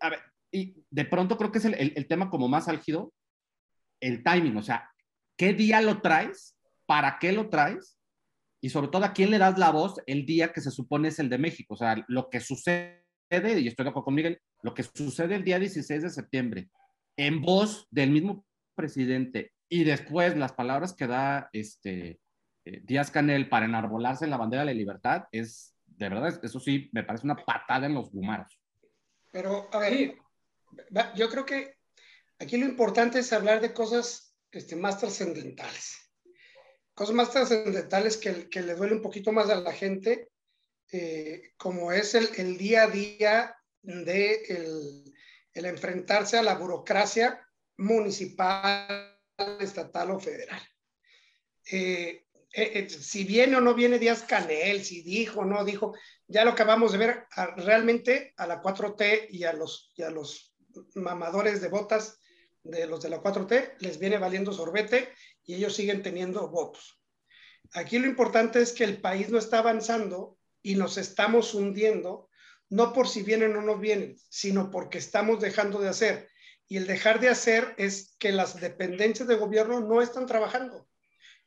A 0.00 0.10
ver, 0.10 0.20
de 0.90 1.04
pronto 1.04 1.36
creo 1.36 1.52
que 1.52 1.58
es 1.58 1.64
el, 1.64 2.06
tema 2.08 2.30
como 2.30 2.48
más 2.48 2.68
álgido, 2.68 3.12
el 4.00 4.22
timing, 4.22 4.56
o 4.56 4.62
sea, 4.62 4.90
¿qué 5.36 5.52
día 5.52 5.80
lo 5.80 6.00
traes? 6.00 6.56
¿Para 6.86 7.18
qué 7.18 7.32
lo 7.32 7.48
traes? 7.48 7.98
Y 8.60 8.70
sobre 8.70 8.88
todo, 8.88 9.04
¿a 9.04 9.12
quién 9.12 9.30
le 9.30 9.38
das 9.38 9.58
la 9.58 9.70
voz 9.70 10.00
el 10.06 10.24
día 10.24 10.52
que 10.52 10.60
se 10.60 10.70
supone 10.70 11.08
es 11.08 11.18
el 11.18 11.28
de 11.28 11.38
México? 11.38 11.74
O 11.74 11.76
sea, 11.76 12.04
lo 12.08 12.28
que 12.30 12.40
sucede, 12.40 13.02
y 13.30 13.68
estoy 13.68 13.84
de 13.84 13.90
acuerdo 13.90 14.04
con 14.04 14.14
Miguel, 14.14 14.40
lo 14.62 14.74
que 14.74 14.82
sucede 14.82 15.34
el 15.34 15.44
día 15.44 15.58
16 15.58 16.02
de 16.02 16.10
septiembre, 16.10 16.70
en 17.16 17.40
voz 17.42 17.86
del 17.90 18.10
mismo 18.10 18.44
presidente, 18.74 19.52
y 19.68 19.84
después 19.84 20.36
las 20.36 20.52
palabras 20.52 20.94
que 20.94 21.06
da 21.06 21.48
este, 21.52 22.20
eh, 22.64 22.80
Díaz 22.84 23.10
Canel 23.10 23.48
para 23.48 23.66
enarbolarse 23.66 24.24
en 24.24 24.30
la 24.30 24.36
bandera 24.36 24.62
de 24.62 24.66
la 24.66 24.78
libertad, 24.78 25.24
es, 25.32 25.74
de 25.86 26.08
verdad, 26.08 26.40
eso 26.42 26.60
sí, 26.60 26.88
me 26.92 27.04
parece 27.04 27.26
una 27.26 27.36
patada 27.36 27.86
en 27.86 27.94
los 27.94 28.10
gumaros. 28.10 28.60
Pero, 29.32 29.68
a 29.72 29.78
ver, 29.78 30.16
yo 31.14 31.28
creo 31.28 31.44
que 31.44 31.76
aquí 32.38 32.56
lo 32.56 32.66
importante 32.66 33.18
es 33.20 33.32
hablar 33.32 33.60
de 33.60 33.72
cosas 33.72 34.34
este, 34.50 34.76
más 34.76 34.98
trascendentales. 34.98 35.96
Cosas 36.94 37.14
más 37.14 37.30
trascendentales 37.30 38.16
que, 38.16 38.48
que, 38.48 38.62
le 38.62 38.74
duele 38.74 38.94
un 38.94 39.02
poquito 39.02 39.30
más 39.32 39.50
a 39.50 39.56
la 39.56 39.72
gente, 39.72 40.30
eh, 40.92 41.52
como 41.56 41.92
es 41.92 42.14
el, 42.14 42.28
el, 42.36 42.56
día 42.56 42.84
a 42.84 42.86
día 42.88 43.56
de 43.82 45.12
el, 45.52 45.64
enfrentarse 45.66 46.38
a 46.38 46.42
la 46.42 46.54
burocracia 46.54 47.46
municipal, 47.76 49.18
estatal 49.60 50.10
o 50.12 50.20
federal. 50.20 50.62
Eh, 51.70 52.26
eh, 52.52 52.88
si 52.88 53.24
viene 53.24 53.56
o 53.56 53.60
no 53.60 53.74
viene 53.74 53.98
Díaz 53.98 54.22
Canel, 54.22 54.82
si 54.82 55.02
dijo 55.02 55.40
o 55.40 55.44
no 55.44 55.64
dijo, 55.64 55.94
ya 56.26 56.44
lo 56.44 56.52
acabamos 56.52 56.92
de 56.92 56.98
ver 56.98 57.26
realmente 57.56 58.32
a 58.38 58.46
la 58.46 58.62
4T 58.62 59.26
y 59.30 59.44
a 59.44 59.52
los, 59.52 59.92
y 59.94 60.02
a 60.02 60.10
los 60.10 60.55
mamadores 60.94 61.60
de 61.60 61.68
botas 61.68 62.18
de 62.62 62.86
los 62.86 63.02
de 63.02 63.10
la 63.10 63.22
4T 63.22 63.76
les 63.80 63.98
viene 63.98 64.18
valiendo 64.18 64.52
sorbete 64.52 65.12
y 65.44 65.54
ellos 65.54 65.74
siguen 65.74 66.02
teniendo 66.02 66.48
votos. 66.48 67.00
Aquí 67.72 67.98
lo 67.98 68.06
importante 68.06 68.60
es 68.60 68.72
que 68.72 68.84
el 68.84 69.00
país 69.00 69.28
no 69.28 69.38
está 69.38 69.58
avanzando 69.58 70.38
y 70.62 70.74
nos 70.74 70.98
estamos 70.98 71.54
hundiendo 71.54 72.28
no 72.68 72.92
por 72.92 73.08
si 73.08 73.22
vienen 73.22 73.56
o 73.56 73.62
no 73.62 73.78
vienen, 73.78 74.16
sino 74.28 74.70
porque 74.70 74.98
estamos 74.98 75.40
dejando 75.40 75.80
de 75.80 75.88
hacer. 75.88 76.30
Y 76.68 76.78
el 76.78 76.86
dejar 76.86 77.20
de 77.20 77.28
hacer 77.28 77.74
es 77.78 78.16
que 78.18 78.32
las 78.32 78.60
dependencias 78.60 79.28
de 79.28 79.36
gobierno 79.36 79.80
no 79.80 80.02
están 80.02 80.26
trabajando. 80.26 80.88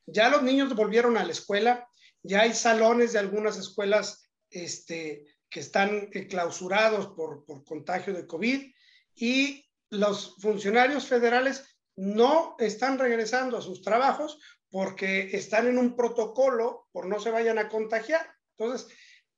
Ya 0.06 0.30
los 0.30 0.44
niños 0.44 0.74
volvieron 0.76 1.18
a 1.18 1.26
la 1.26 1.32
escuela, 1.34 1.88
ya 2.24 2.42
hay 2.42 2.54
salones 2.54 3.14
de 3.14 3.20
algunas 3.20 3.58
escuelas 3.58 4.30
este, 4.50 5.26
que 5.50 5.60
están 5.60 6.10
eh, 6.14 6.28
clausurados 6.28 7.08
por, 7.08 7.46
por 7.46 7.66
contagio 7.66 8.14
de 8.14 8.26
COVID 8.26 8.72
y 9.20 9.66
los 9.90 10.36
funcionarios 10.40 11.08
federales 11.08 11.66
no 11.96 12.56
están 12.60 12.98
regresando 12.98 13.58
a 13.58 13.62
sus 13.62 13.82
trabajos 13.82 14.40
porque 14.70 15.30
están 15.34 15.68
en 15.68 15.78
un 15.78 15.96
protocolo 15.96 16.88
por 16.92 17.08
no 17.08 17.20
se 17.20 17.32
vayan 17.32 17.58
a 17.58 17.68
contagiar. 17.68 18.26
Entonces, 18.58 18.88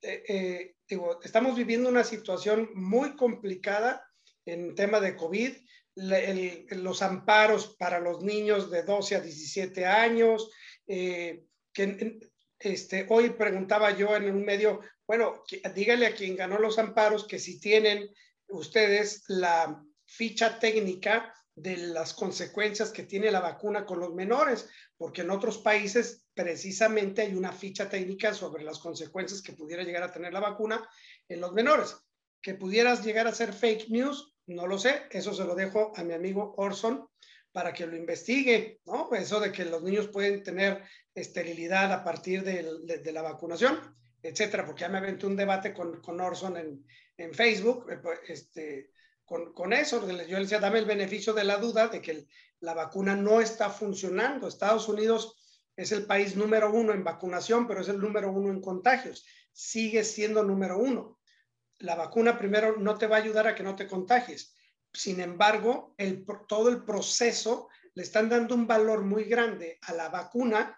eh, 0.02 0.24
eh, 0.28 0.76
digo, 0.88 1.20
estamos 1.24 1.56
viviendo 1.56 1.90
una 1.90 2.04
situación 2.04 2.70
muy 2.76 3.16
complicada 3.16 4.06
en 4.46 4.76
tema 4.76 5.00
de 5.00 5.16
COVID. 5.16 5.54
los 5.96 7.02
amparos 7.02 7.76
para 7.78 8.00
los 8.00 8.24
niños 8.24 8.72
de 8.72 8.84
12 8.84 9.16
a 9.16 9.22
17 9.22 9.86
años, 9.86 10.50
eh, 10.88 11.44
que 11.74 12.20
este, 12.60 13.06
hoy 13.10 13.32
preguntaba 13.32 13.92
yo 13.92 14.16
en 14.16 14.32
un 14.32 14.46
medio, 14.46 14.82
bueno, 15.08 15.44
dígale 15.76 16.06
a 16.06 16.16
quien 16.16 16.36
ganó 16.36 16.60
los 16.60 16.80
amparos 16.80 17.28
que 17.28 17.40
si 17.40 17.60
tienen 17.60 18.10
ustedes 18.51 19.24
la 19.27 19.84
ficha 20.05 20.60
técnica 20.60 21.34
de 21.55 21.77
las 21.77 22.13
consecuencias 22.13 22.91
que 22.91 23.03
tiene 23.03 23.31
la 23.31 23.39
vacuna 23.39 23.86
con 23.86 24.00
los 24.00 24.13
menores, 24.13 24.70
porque 24.98 25.22
en 25.22 25.31
otros 25.31 25.58
países 25.58 26.25
precisamente 26.34 27.22
hay 27.22 27.36
una 27.36 27.51
ficha 27.51 27.89
técnica 27.89 28.34
sobre 28.34 28.63
las 28.63 28.79
consecuencias 28.79 29.41
que 29.41 29.53
pudiera 29.53 29.84
llegar 29.84 30.03
a 30.03 30.12
tener 30.12 30.34
la 30.34 30.39
vacuna 30.39 30.88
en 31.27 31.41
los 31.41 31.53
menores. 31.53 31.96
Que 32.41 32.55
pudieras 32.55 33.03
llegar 33.03 33.27
a 33.27 33.36
ser 33.36 33.53
fake 33.53 33.89
news, 33.89 34.34
no 34.48 34.65
lo 34.65 34.77
sé, 34.79 35.03
eso 35.12 35.34
se 35.34 35.46
lo 35.46 35.55
dejo 35.55 35.91
a 35.96 36.03
mi 36.03 36.13
amigo 36.13 36.53
Orson 36.58 37.08
para 37.51 37.74
que 37.74 37.86
lo 37.86 37.98
investigue, 37.98 38.79
¿no? 38.86 39.10
Eso 39.13 39.39
de 39.39 39.51
que 39.51 39.65
los 39.65 39.84
niños 39.84 40.08
pueden 40.08 40.41
tener 40.41 40.84
esterilidad 41.13 41.91
a 41.91 42.03
partir 42.03 42.43
de, 42.43 43.12
la 43.12 43.22
vacunación, 43.22 43.77
etcétera, 44.24 44.65
porque 44.65 44.81
ya 44.81 44.89
me 44.89 45.00
aventé 45.00 45.25
un 45.25 45.36
debate 45.36 45.74
con, 45.74 46.01
con 46.01 46.22
Orson 46.22 46.58
en, 46.58 46.86
en 47.18 47.34
Facebook, 47.34 47.89
eh, 47.91 47.98
pues, 47.98 48.20
este, 48.27 48.91
con, 49.25 49.74
eso. 49.74 50.06
Yo 50.08 50.38
le 50.38 50.44
decía, 50.44 50.60
dame 50.60 50.80
el 50.80 50.86
beneficio 50.86 51.34
de 51.34 51.44
la 51.44 51.58
duda 51.58 51.88
de 51.88 52.01
que 52.01 52.27
la 52.60 52.74
vacuna 52.74 53.15
no 53.15 53.39
está 53.41 53.70
funcionando. 53.70 54.48
Estados 54.48 54.88
Unidos 54.89 55.38
es 55.75 55.91
el 55.91 56.06
país 56.06 56.36
número 56.36 56.72
uno 56.72 56.94
en 56.94 57.03
vacunación, 57.03 57.68
pero 57.68 57.82
es 57.82 57.88
el 57.88 58.00
número 58.00 58.32
uno 58.32 58.51
en 58.51 58.62
contagios. 58.62 59.25
Sigue 59.53 60.03
siendo 60.03 60.44
número 60.44 60.77
uno. 60.77 61.20
La 61.80 61.96
vacuna 61.96 62.38
primero 62.38 62.77
no 62.77 62.98
te 62.98 63.08
va 63.08 63.18
a 63.18 63.20
ayudar 63.20 63.48
a 63.48 63.56
que 63.56 63.63
no 63.63 63.75
te 63.75 63.88
contagies. 63.88 64.56
Sin 64.94 65.22
embargo, 65.22 65.96
el, 65.98 66.25
todo 66.48 66.70
el 66.70 66.84
proceso 66.84 67.70
le 67.94 68.03
están 68.03 68.30
dando 68.30 68.56
un 68.56 68.68
valor 68.68 69.03
muy 69.03 69.24
grande 69.24 69.80
a 69.84 69.94
la 69.94 70.10
vacuna 70.10 70.77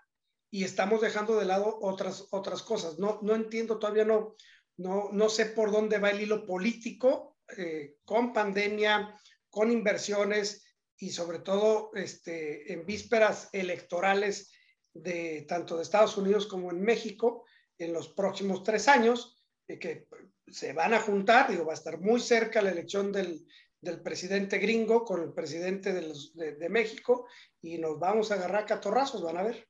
y 0.49 0.63
estamos 0.63 1.01
dejando 1.01 1.35
de 1.37 1.45
lado 1.45 1.79
otras, 1.81 2.27
otras 2.29 2.61
cosas. 2.61 2.99
No, 2.99 3.19
no 3.23 3.33
entiendo, 3.33 3.79
todavía 3.79 4.05
no, 4.05 4.35
no, 4.77 5.09
no 5.11 5.29
sé 5.29 5.47
por 5.47 5.71
dónde 5.71 5.99
va 5.99 6.09
el 6.09 6.21
hilo 6.21 6.45
político 6.45 7.37
eh, 7.57 7.95
con 8.05 8.33
pandemia, 8.33 9.17
con 9.49 9.71
inversiones 9.71 10.63
y 10.97 11.09
sobre 11.09 11.39
todo 11.39 11.91
este, 11.93 12.71
en 12.73 12.85
vísperas 12.85 13.49
electorales 13.51 14.51
de 14.93 15.45
tanto 15.47 15.75
de 15.75 15.83
Estados 15.83 16.17
Unidos 16.17 16.47
como 16.47 16.71
en 16.71 16.81
México 16.81 17.45
en 17.77 17.93
los 17.93 18.09
próximos 18.09 18.63
tres 18.63 18.87
años, 18.87 19.43
eh, 19.67 19.79
que 19.79 20.07
se 20.47 20.73
van 20.73 20.93
a 20.93 21.01
juntar, 21.01 21.49
digo, 21.49 21.65
va 21.65 21.73
a 21.73 21.75
estar 21.75 21.99
muy 21.99 22.19
cerca 22.19 22.61
la 22.61 22.71
elección 22.71 23.11
del, 23.11 23.45
del 23.81 24.01
presidente 24.01 24.59
gringo 24.59 25.03
con 25.03 25.21
el 25.21 25.33
presidente 25.33 25.93
de, 25.93 26.03
los, 26.03 26.33
de, 26.35 26.69
México 26.69 27.27
y 27.61 27.77
nos 27.77 27.99
vamos 27.99 28.31
a 28.31 28.35
agarrar 28.35 28.65
catorrazos, 28.65 29.21
van 29.21 29.37
a 29.37 29.43
ver. 29.43 29.67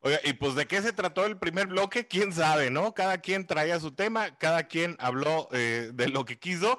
Oiga, 0.00 0.20
y 0.24 0.32
pues 0.34 0.54
de 0.54 0.66
qué 0.66 0.80
se 0.80 0.92
trató 0.92 1.26
el 1.26 1.38
primer 1.38 1.66
bloque, 1.66 2.06
quién 2.06 2.32
sabe, 2.32 2.70
¿no? 2.70 2.94
Cada 2.94 3.18
quien 3.18 3.46
traía 3.46 3.80
su 3.80 3.92
tema, 3.92 4.36
cada 4.38 4.64
quien 4.64 4.96
habló 5.00 5.48
eh, 5.52 5.90
de 5.92 6.08
lo 6.08 6.24
que 6.24 6.38
quiso. 6.38 6.78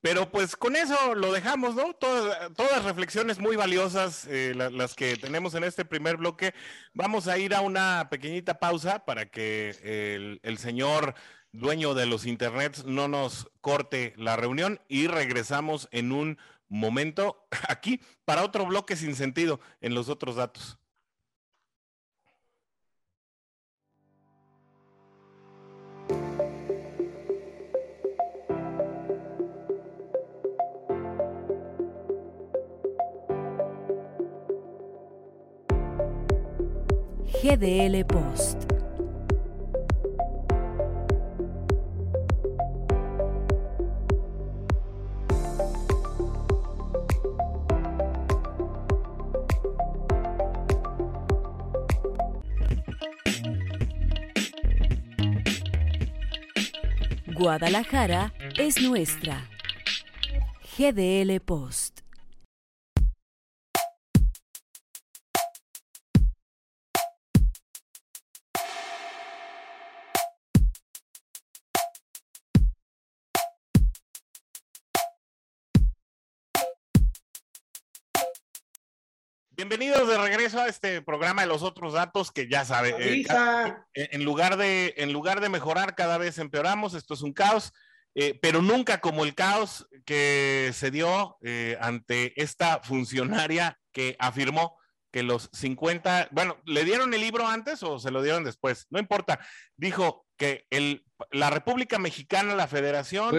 Pero 0.00 0.30
pues 0.30 0.54
con 0.54 0.76
eso 0.76 1.14
lo 1.14 1.32
dejamos, 1.32 1.74
¿no? 1.74 1.92
Todas, 1.94 2.52
todas 2.54 2.84
reflexiones 2.84 3.38
muy 3.40 3.56
valiosas 3.56 4.26
eh, 4.28 4.52
las 4.54 4.94
que 4.94 5.16
tenemos 5.16 5.54
en 5.54 5.64
este 5.64 5.84
primer 5.84 6.18
bloque. 6.18 6.54
Vamos 6.94 7.26
a 7.26 7.38
ir 7.38 7.54
a 7.54 7.62
una 7.62 8.08
pequeñita 8.10 8.58
pausa 8.60 9.04
para 9.04 9.26
que 9.26 9.70
el, 9.82 10.40
el 10.42 10.58
señor 10.58 11.14
dueño 11.52 11.94
de 11.94 12.06
los 12.06 12.26
internets 12.26 12.84
no 12.84 13.08
nos 13.08 13.50
corte 13.60 14.14
la 14.16 14.36
reunión 14.36 14.80
y 14.88 15.08
regresamos 15.08 15.88
en 15.90 16.12
un 16.12 16.38
momento 16.68 17.48
aquí 17.68 18.00
para 18.24 18.44
otro 18.44 18.66
bloque 18.66 18.94
sin 18.94 19.16
sentido 19.16 19.60
en 19.80 19.94
los 19.94 20.08
otros 20.08 20.36
datos. 20.36 20.78
GDL 37.40 38.04
Post. 38.04 38.64
Guadalajara 57.34 58.32
es 58.58 58.82
nuestra. 58.82 59.48
GDL 60.76 61.40
Post. 61.40 61.97
Bienvenidos 79.58 80.06
de 80.06 80.16
regreso 80.16 80.60
a 80.60 80.68
este 80.68 81.02
programa 81.02 81.42
de 81.42 81.48
los 81.48 81.64
otros 81.64 81.92
datos 81.92 82.30
que 82.30 82.48
ya 82.48 82.64
sabe. 82.64 82.94
Eh, 82.96 83.24
en, 83.92 84.24
lugar 84.24 84.56
de, 84.56 84.94
en 84.98 85.12
lugar 85.12 85.40
de 85.40 85.48
mejorar, 85.48 85.96
cada 85.96 86.16
vez 86.16 86.38
empeoramos. 86.38 86.94
Esto 86.94 87.14
es 87.14 87.22
un 87.22 87.32
caos, 87.32 87.72
eh, 88.14 88.38
pero 88.40 88.62
nunca 88.62 89.00
como 89.00 89.24
el 89.24 89.34
caos 89.34 89.88
que 90.04 90.70
se 90.74 90.92
dio 90.92 91.38
eh, 91.42 91.76
ante 91.80 92.40
esta 92.40 92.78
funcionaria 92.84 93.80
que 93.90 94.14
afirmó 94.20 94.78
que 95.10 95.24
los 95.24 95.50
50, 95.52 96.28
bueno, 96.30 96.58
¿le 96.64 96.84
dieron 96.84 97.12
el 97.12 97.20
libro 97.20 97.48
antes 97.48 97.82
o 97.82 97.98
se 97.98 98.12
lo 98.12 98.22
dieron 98.22 98.44
después? 98.44 98.86
No 98.90 99.00
importa. 99.00 99.40
Dijo 99.76 100.24
que 100.36 100.68
el, 100.70 101.04
la 101.32 101.50
República 101.50 101.98
Mexicana, 101.98 102.54
la 102.54 102.68
Federación. 102.68 103.34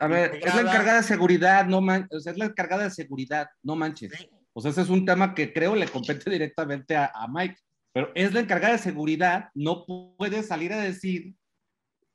a 0.00 0.08
ver, 0.08 0.40
es 0.42 0.52
la 0.52 0.62
encargada 0.62 0.96
de 0.96 1.04
seguridad, 1.04 1.64
no 1.66 1.80
manches, 1.80 2.26
es 2.26 2.36
la 2.36 2.46
encargada 2.46 2.82
de 2.82 2.90
seguridad, 2.90 3.46
no 3.62 3.76
manches. 3.76 4.28
O 4.58 4.60
sea, 4.60 4.72
ese 4.72 4.82
es 4.82 4.88
un 4.88 5.04
tema 5.04 5.36
que 5.36 5.52
creo 5.52 5.76
le 5.76 5.86
compete 5.86 6.28
directamente 6.28 6.96
a, 6.96 7.12
Mike, 7.28 7.56
pero 7.92 8.10
es 8.16 8.34
la 8.34 8.40
encargada 8.40 8.72
de 8.72 8.80
seguridad, 8.80 9.50
no 9.54 9.86
puede 9.86 10.42
salir 10.42 10.72
a 10.72 10.80
decir, 10.80 11.36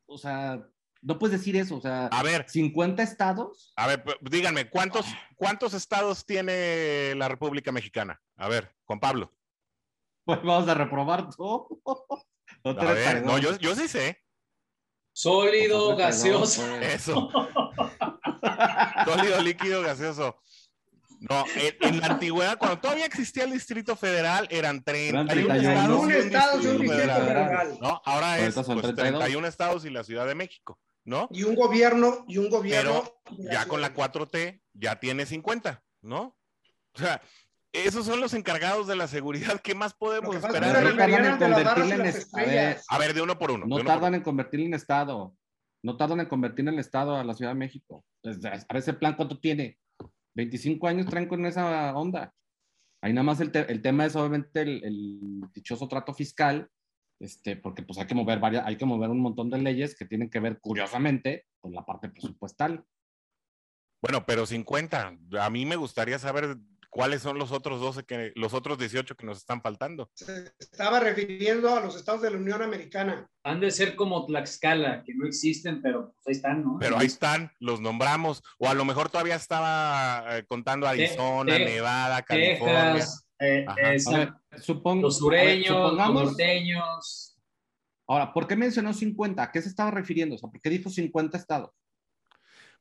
o 0.05 0.17
sea, 0.17 0.61
no 1.01 1.17
puedes 1.17 1.39
decir 1.39 1.55
eso, 1.55 1.77
o 1.77 1.81
sea, 1.81 2.07
a 2.07 2.21
ver, 2.21 2.43
50 2.49 3.01
estados. 3.01 3.71
A 3.77 3.87
ver, 3.87 4.03
díganme, 4.19 4.69
¿cuántos, 4.69 5.05
¿cuántos 5.37 5.73
estados 5.73 6.25
tiene 6.25 7.15
la 7.15 7.29
República 7.29 7.71
Mexicana? 7.71 8.21
A 8.35 8.49
ver, 8.49 8.75
Juan 8.83 8.99
Pablo. 8.99 9.33
Pues 10.25 10.41
vamos 10.41 10.67
a 10.67 10.73
reprobar 10.73 11.29
todo. 11.33 11.69
No, 12.65 12.71
a 12.71 12.93
ver, 12.93 13.25
no 13.25 13.37
yo, 13.37 13.57
yo 13.57 13.73
sí 13.73 13.87
sé. 13.87 14.21
Sólido, 15.13 15.95
gaseoso. 15.95 16.65
Eso. 16.77 17.29
Sólido, 19.05 19.41
líquido, 19.41 19.81
gaseoso. 19.81 20.37
No, 21.29 21.45
en, 21.55 22.01
la 22.01 22.07
antigüedad, 22.07 22.57
cuando 22.57 22.79
todavía 22.79 23.05
existía 23.05 23.45
el 23.45 23.51
Distrito 23.51 23.95
Federal, 23.95 24.45
eran 24.49 24.83
31 24.83 25.31
estados. 25.31 25.99
Un 26.01 26.11
estado 26.11 26.61
y 26.61 26.65
un 26.65 26.81
Distrito 26.81 27.15
Federal. 27.15 27.77
¿no? 27.81 28.01
Ahora 28.03 28.39
es 28.39 28.53
pues, 28.55 28.95
31 28.95 29.47
estados 29.47 29.85
y 29.85 29.89
la 29.89 30.03
Ciudad 30.03 30.27
de 30.27 30.35
México, 30.35 30.77
¿no? 31.05 31.29
Y 31.31 31.43
un 31.43 31.55
gobierno, 31.55 32.25
y 32.27 32.39
un 32.39 32.49
gobierno. 32.49 33.03
Pero 33.37 33.49
ya 33.51 33.65
con 33.67 33.79
la 33.79 33.93
4T 33.93 34.61
ya 34.73 34.99
tiene 34.99 35.25
50, 35.25 35.81
¿no? 36.01 36.37
O 36.93 36.99
sea, 36.99 37.21
esos 37.71 38.05
son 38.05 38.19
los 38.19 38.33
encargados 38.33 38.87
de 38.87 38.97
la 38.97 39.07
seguridad. 39.07 39.61
¿Qué 39.61 39.75
más 39.75 39.93
podemos 39.93 40.35
esperar? 40.35 40.83
No 40.83 40.97
tardan 40.97 41.25
en 41.25 41.37
convertirle 41.37 41.95
en 41.95 42.77
a, 42.89 42.97
ver, 42.97 43.13
de 43.13 43.21
uno 43.21 43.39
por 43.39 43.51
uno. 43.51 43.65
No 43.65 43.81
tardan 43.83 44.15
en 44.15 44.21
convertirle 44.21 44.65
en 44.65 44.73
estado. 44.73 45.37
No 45.81 45.95
tardan 45.95 46.19
en 46.19 46.25
convertir 46.27 46.67
en 46.67 46.73
el 46.75 46.79
Estado 46.79 47.15
a 47.15 47.23
la 47.23 47.33
Ciudad 47.33 47.51
de 47.51 47.59
México. 47.59 48.05
Pues, 48.21 48.39
a 48.45 48.77
ese 48.77 48.93
plan, 48.93 49.15
¿cuánto 49.15 49.39
tiene? 49.39 49.77
25 50.35 50.87
años 50.87 51.05
traen 51.07 51.27
con 51.27 51.45
esa 51.45 51.95
onda. 51.95 52.33
Ahí 53.01 53.13
nada 53.13 53.23
más 53.23 53.39
el, 53.41 53.51
el 53.53 53.81
tema 53.81 54.05
es 54.05 54.15
obviamente 54.15 54.61
el, 54.61 54.83
el, 54.83 55.41
dichoso 55.53 55.87
trato 55.87 56.13
fiscal, 56.13 56.69
este, 57.19 57.57
porque 57.57 57.83
pues 57.83 57.99
hay 57.99 58.07
que, 58.07 58.15
mover 58.15 58.39
varias, 58.39 58.65
hay 58.65 58.77
que 58.77 58.85
mover 58.85 59.09
un 59.09 59.19
montón 59.19 59.49
de 59.49 59.57
leyes 59.57 59.95
que 59.95 60.05
tienen 60.05 60.29
que 60.29 60.39
ver 60.39 60.59
curiosamente 60.59 61.47
con 61.59 61.73
la 61.73 61.85
parte 61.85 62.09
presupuestal. 62.09 62.85
Bueno, 64.01 64.25
pero 64.25 64.45
50. 64.45 65.17
A 65.39 65.49
mí 65.49 65.65
me 65.65 65.75
gustaría 65.75 66.17
saber 66.19 66.57
¿Cuáles 66.93 67.23
son 67.23 67.39
los 67.39 67.51
otros 67.51 67.81
12 67.81 68.03
que, 68.03 68.31
los 68.35 68.53
otros 68.53 68.77
18 68.77 69.15
que 69.15 69.25
nos 69.25 69.39
están 69.39 69.63
faltando? 69.63 70.11
Se 70.13 70.53
estaba 70.59 70.99
refiriendo 70.99 71.75
a 71.75 71.79
los 71.79 71.95
estados 71.95 72.21
de 72.21 72.29
la 72.29 72.37
Unión 72.37 72.61
Americana. 72.61 73.27
Han 73.43 73.59
de 73.59 73.71
ser 73.71 73.95
como 73.95 74.27
Tlaxcala, 74.27 75.03
que 75.03 75.15
no 75.15 75.25
existen, 75.25 75.81
pero 75.81 76.13
pues 76.13 76.27
ahí 76.27 76.33
están, 76.33 76.63
¿no? 76.63 76.77
Pero 76.79 76.99
ahí 76.99 77.07
están, 77.07 77.51
los 77.59 77.81
nombramos. 77.81 78.43
O 78.59 78.69
a 78.69 78.75
lo 78.75 78.85
mejor 78.85 79.09
todavía 79.09 79.35
estaba 79.35 80.37
eh, 80.37 80.45
contando 80.47 80.87
Arizona, 80.87 81.57
Nevada, 81.57 82.21
California. 82.21 82.93
Texas, 82.93 83.27
eh, 83.39 83.65
esa, 83.91 84.11
ver, 84.11 84.33
los 85.01 85.17
sureños, 85.17 85.93
los 85.93 86.13
norteños. 86.13 87.39
Ahora, 88.07 88.31
¿por 88.31 88.45
qué 88.45 88.55
mencionó 88.55 88.93
50? 88.93 89.41
¿A 89.41 89.51
qué 89.51 89.63
se 89.63 89.69
estaba 89.69 89.89
refiriendo? 89.89 90.35
O 90.35 90.37
sea, 90.37 90.47
¿por 90.47 90.61
qué 90.61 90.69
dijo 90.69 90.91
50 90.91 91.39
estados? 91.39 91.71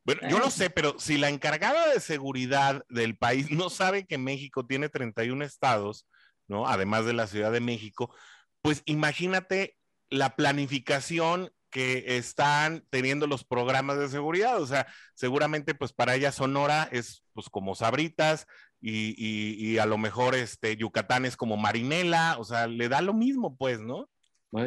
Bueno, 0.04 0.28
yo 0.28 0.38
no 0.38 0.50
sé, 0.50 0.68
pero 0.70 0.98
si 0.98 1.16
la 1.16 1.28
encargada 1.28 1.88
de 1.88 2.00
seguridad 2.00 2.84
del 2.88 3.16
país 3.16 3.50
no 3.50 3.70
sabe 3.70 4.06
que 4.06 4.18
México 4.18 4.66
tiene 4.66 4.88
31 4.88 5.44
estados, 5.44 6.06
¿no? 6.48 6.66
Además 6.66 7.06
de 7.06 7.12
la 7.12 7.26
Ciudad 7.26 7.52
de 7.52 7.60
México, 7.60 8.14
pues 8.62 8.82
imagínate 8.84 9.76
la 10.10 10.36
planificación 10.36 11.52
que 11.70 12.18
están 12.18 12.84
teniendo 12.90 13.26
los 13.26 13.44
programas 13.44 13.98
de 13.98 14.08
seguridad. 14.08 14.60
O 14.60 14.66
sea, 14.66 14.86
seguramente 15.14 15.74
pues 15.74 15.92
para 15.92 16.14
ella 16.14 16.32
Sonora 16.32 16.88
es 16.92 17.24
pues 17.32 17.48
como 17.48 17.74
Sabritas 17.74 18.46
y, 18.80 19.14
y, 19.16 19.54
y 19.72 19.78
a 19.78 19.86
lo 19.86 19.98
mejor 19.98 20.34
este 20.34 20.76
Yucatán 20.76 21.24
es 21.24 21.36
como 21.36 21.56
Marinela, 21.56 22.36
o 22.38 22.44
sea, 22.44 22.66
le 22.66 22.88
da 22.88 23.00
lo 23.00 23.14
mismo 23.14 23.56
pues, 23.56 23.80
¿no? 23.80 24.08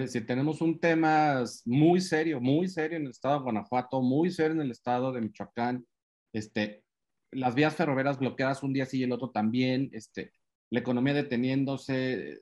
Si 0.07 0.21
tenemos 0.21 0.61
un 0.61 0.79
tema 0.79 1.43
muy 1.65 2.01
serio, 2.01 2.41
muy 2.41 2.67
serio 2.67 2.97
en 2.97 3.03
el 3.03 3.11
estado 3.11 3.35
de 3.35 3.43
Guanajuato, 3.43 4.01
muy 4.01 4.31
serio 4.31 4.53
en 4.53 4.61
el 4.61 4.71
estado 4.71 5.11
de 5.11 5.21
Michoacán, 5.21 5.85
este, 6.33 6.83
las 7.29 7.53
vías 7.53 7.75
ferroviarias 7.75 8.17
bloqueadas 8.17 8.63
un 8.63 8.73
día 8.73 8.87
sí 8.87 8.99
y 8.99 9.03
el 9.03 9.11
otro 9.11 9.29
también, 9.29 9.91
este, 9.93 10.31
la 10.71 10.79
economía 10.79 11.13
deteniéndose, 11.13 12.41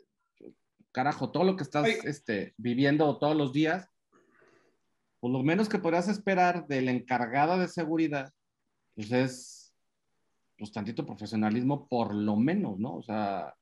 carajo, 0.93 1.31
todo 1.31 1.43
lo 1.43 1.57
que 1.57 1.63
estás 1.63 1.85
este, 2.05 2.53
viviendo 2.55 3.17
todos 3.19 3.35
los 3.35 3.51
días, 3.51 3.89
pues 5.19 5.33
lo 5.33 5.43
menos 5.43 5.67
que 5.67 5.79
podrías 5.79 6.07
esperar 6.07 6.65
de 6.67 6.81
la 6.81 6.91
encargada 6.91 7.57
de 7.57 7.67
seguridad, 7.67 8.31
pues 8.95 9.11
es, 9.11 9.75
pues 10.57 10.71
tantito 10.71 11.05
profesionalismo 11.05 11.89
por 11.89 12.15
lo 12.15 12.37
menos, 12.37 12.79
¿no? 12.79 12.95
O 12.95 13.03
sea, 13.03 13.53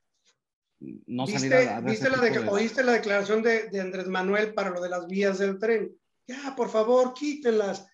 no 0.82 1.28
¿Viste, 1.28 1.70
a, 1.70 1.80
¿viste 1.80 2.10
la 2.10 2.18
de, 2.18 2.40
¿Oíste 2.50 2.84
la 2.84 2.94
declaración 2.94 3.44
de, 3.44 3.70
de, 3.70 3.82
Andrés 3.82 4.08
Manuel 4.08 4.54
para 4.54 4.72
lo 4.72 4.82
de 4.82 4.90
las 4.90 5.08
vías 5.08 5.38
del 5.38 5.60
tren? 5.60 5.96
Ya, 6.28 6.56
por 6.56 6.70
favor, 6.70 7.14
quítenlas. 7.14 7.88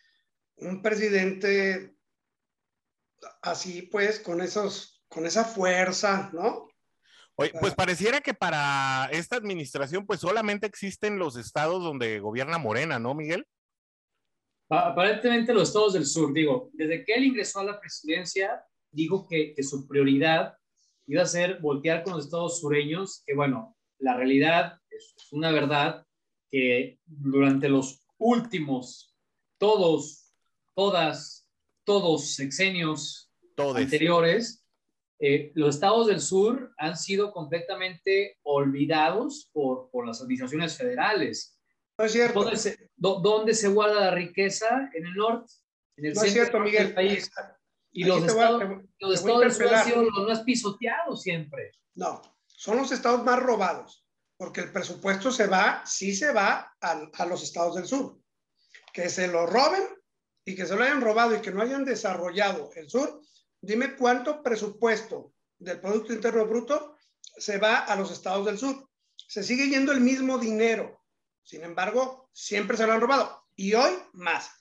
Un 0.56 0.82
presidente 0.82 1.96
así, 3.42 3.84
pues, 3.84 4.20
con, 4.20 4.42
esos, 4.42 5.04
con 5.10 5.26
esa 5.26 5.44
fuerza, 5.44 6.30
¿no? 6.34 6.68
Oye, 7.36 7.52
pues 7.60 7.76
pareciera 7.76 8.22
que 8.22 8.34
para 8.34 9.10
esta 9.12 9.36
administración, 9.36 10.08
pues 10.08 10.22
solamente 10.22 10.66
existen 10.66 11.20
los 11.20 11.36
estados 11.36 11.84
donde 11.84 12.20
gobierna 12.20 12.58
Morena, 12.58 12.98
¿no, 13.00 13.14
Miguel? 13.14 13.46
Aparentemente 14.70 15.54
los 15.54 15.68
estados 15.68 15.94
del 15.94 16.06
sur, 16.06 16.34
digo, 16.34 16.72
desde 16.74 17.06
que 17.06 17.14
él 17.14 17.26
ingresó 17.26 17.60
a 17.60 17.66
la 17.66 17.80
presidencia, 17.80 18.66
dijo 18.92 19.28
que, 19.28 19.54
que 19.54 19.62
su 19.62 19.88
prioridad 19.88 20.58
iba 21.08 21.24
a 21.24 21.26
ser 21.26 21.60
voltear 21.60 22.04
con 22.04 22.14
los 22.14 22.26
estados 22.26 22.60
sureños, 22.60 23.24
que 23.26 23.34
bueno, 23.34 23.76
la 24.00 24.16
realidad 24.16 24.80
es 24.90 25.16
una 25.32 25.52
verdad 25.52 26.06
que 26.52 27.00
durante 27.06 27.70
los 27.70 28.02
últimos, 28.18 29.16
todos, 29.58 30.34
todas, 30.76 31.50
todos 31.84 32.36
sexenios 32.36 33.32
anteriores, 33.58 34.64
eh, 35.20 35.52
los 35.56 35.76
estados 35.76 36.08
del 36.08 36.22
sur 36.22 36.74
han 36.78 36.96
sido 36.96 37.32
completamente 37.32 38.38
olvidados 38.44 39.50
por, 39.52 39.90
por 39.90 40.06
las 40.06 40.22
administraciones 40.22 40.78
federales. 40.78 41.58
No 41.98 42.06
es 42.06 42.12
cierto. 42.12 42.42
¿Dónde 42.44 42.58
se, 42.58 42.92
¿Dónde 42.96 43.54
se, 43.56 43.68
guarda 43.70 44.00
la 44.00 44.12
riqueza? 44.12 44.92
En 44.94 45.08
el 45.08 45.14
norte. 45.16 45.52
En 45.96 46.06
el 46.06 46.14
no 46.14 46.22
es 46.22 46.32
cierto, 46.32 46.60
Miguel. 46.60 46.86
Del 46.88 46.94
país. 46.94 47.32
Y 47.98 48.04
los 48.04 48.24
estados, 48.24 48.62
los 49.00 49.14
estados 49.16 49.60
han 49.60 49.86
sido 49.86 50.04
los 50.04 50.28
más 50.28 50.42
pisoteados 50.42 51.24
siempre. 51.24 51.72
No, 51.96 52.22
son 52.46 52.78
los 52.78 52.92
estados 52.92 53.24
más 53.24 53.42
robados, 53.42 54.06
porque 54.38 54.62
el 54.62 54.72
presupuesto 54.72 55.32
se 55.32 55.48
va, 55.48 55.84
sí 55.84 56.16
se 56.16 56.32
va 56.32 56.76
a, 56.80 56.92
a 57.12 57.26
los 57.26 57.42
estados 57.42 57.74
del 57.74 57.88
sur. 57.88 58.22
Que 58.94 59.10
se 59.10 59.28
lo 59.28 59.48
roben 59.48 59.82
y 60.46 60.54
que 60.54 60.68
se 60.68 60.76
lo 60.76 60.84
hayan 60.84 61.02
robado 61.02 61.36
y 61.36 61.42
que 61.42 61.52
no 61.52 61.64
hayan 61.64 61.86
desarrollado 61.86 62.70
el 62.76 62.88
sur, 62.88 63.20
dime 63.62 63.96
cuánto 63.96 64.44
presupuesto 64.44 65.34
del 65.58 65.82
Producto 65.82 66.14
Interno 66.14 66.46
Bruto 66.46 66.98
se 67.20 67.58
va 67.58 67.80
a 67.80 67.96
los 67.96 68.12
estados 68.12 68.46
del 68.46 68.60
sur. 68.60 68.88
Se 69.16 69.42
sigue 69.42 69.70
yendo 69.70 69.92
el 69.92 70.02
mismo 70.02 70.38
dinero. 70.38 71.02
Sin 71.42 71.64
embargo, 71.64 72.30
siempre 72.32 72.78
se 72.78 72.86
lo 72.86 72.94
han 72.94 73.02
robado. 73.02 73.48
Y 73.56 73.74
hoy 73.74 73.94
más. 74.14 74.52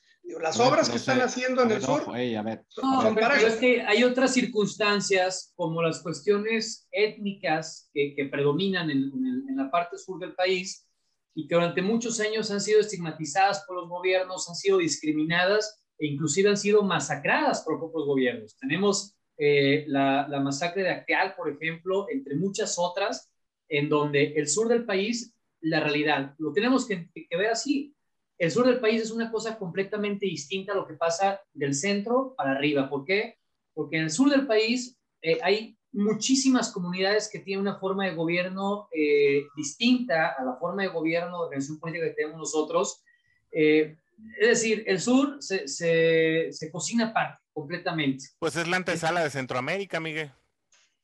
Las 0.41 0.59
obras 0.59 0.91
que 0.91 0.97
están 0.97 1.21
haciendo 1.21 1.63
en 1.63 1.71
el 1.71 1.83
sur. 1.83 2.03
a 2.09 2.43
ver. 2.43 2.65
No, 2.83 3.15
pero, 3.15 3.35
es 3.35 3.57
que 3.57 3.83
hay 3.83 4.03
otras 4.03 4.35
circunstancias 4.35 5.53
como 5.55 5.83
las 5.83 6.03
cuestiones 6.03 6.89
étnicas 6.91 7.89
que, 7.95 8.15
que 8.15 8.27
predominan 8.27 8.91
en, 8.91 9.05
en, 9.05 9.49
en, 9.49 9.57
la 9.57 9.71
parte 9.71 9.97
sur 9.99 10.19
del 10.19 10.35
país 10.35 10.87
y 11.35 11.47
que 11.47 11.55
durante 11.55 11.81
muchos 11.81 12.19
años 12.21 12.51
han 12.51 12.61
sido 12.61 12.81
estigmatizadas 12.81 13.65
por 13.67 13.77
los 13.77 13.89
gobiernos, 13.89 14.49
han 14.49 14.57
sido 14.57 14.79
discriminadas 14.79 15.83
e 15.99 16.07
inclusive 16.07 16.51
han 16.51 16.57
sido 16.57 16.83
masacradas 16.83 17.63
por 17.63 17.79
propios 17.79 18.07
gobiernos. 18.07 18.57
Tenemos 18.59 19.17
eh, 19.39 19.85
la, 19.87 20.27
la, 20.29 20.41
masacre 20.41 20.83
de 20.83 20.91
Acteal, 20.91 21.35
por 21.35 21.51
ejemplo, 21.51 22.07
entre 22.11 22.37
muchas 22.37 22.77
otras, 22.79 23.31
en 23.69 23.89
donde 23.89 24.35
el 24.35 24.49
sur 24.49 24.69
del 24.69 24.85
país, 24.85 25.35
la 25.61 25.81
realidad, 25.81 26.35
lo 26.39 26.53
tenemos 26.53 26.87
que, 26.87 27.11
que 27.13 27.37
ver 27.37 27.51
así, 27.51 27.96
el 28.39 28.51
sur 28.51 28.67
del 28.67 28.81
país 28.81 29.03
es 29.03 29.11
una 29.11 29.31
cosa 29.31 29.59
completamente 29.59 30.27
distinta 30.27 30.73
a 30.73 30.77
lo 30.77 30.87
que 30.87 30.95
pasa 30.95 31.41
del 31.53 31.75
centro 31.75 32.35
para 32.37 32.53
arriba. 32.53 32.89
¿Por 32.89 33.05
qué? 33.05 33.39
Porque 33.75 33.97
en 33.97 34.05
el 34.05 34.11
sur 34.11 34.31
del 34.31 34.47
país 34.47 34.99
eh, 35.23 35.39
hay 35.43 35.79
muchísimas 35.93 36.71
comunidades 36.71 37.31
que 37.31 37.39
tienen 37.39 37.63
una 37.63 37.79
forma 37.79 38.05
de 38.05 38.15
gobierno 38.15 38.89
eh, 38.93 39.45
distinta 39.57 40.35
a 40.39 40.45
la 40.45 40.57
forma 40.57 40.83
de 40.83 40.89
gobierno 40.89 41.39
de 41.39 41.45
organización 41.45 41.81
política 41.81 42.07
que 42.07 42.15
tenemos 42.15 42.39
nosotros. 42.39 43.03
Eh, 43.51 43.97
es 44.39 44.49
decir, 44.49 44.85
el 44.87 45.01
sur 45.01 45.37
se, 45.41 45.67
se, 45.69 46.49
se 46.51 46.71
cocina 46.71 47.09
aparte, 47.09 47.43
completamente. 47.53 48.27
Pues 48.39 48.57
es 48.57 48.69
la 48.69 48.77
antesala 48.77 49.23
de 49.23 49.31
Centroamérica, 49.31 50.01
Miguel. 50.01 50.31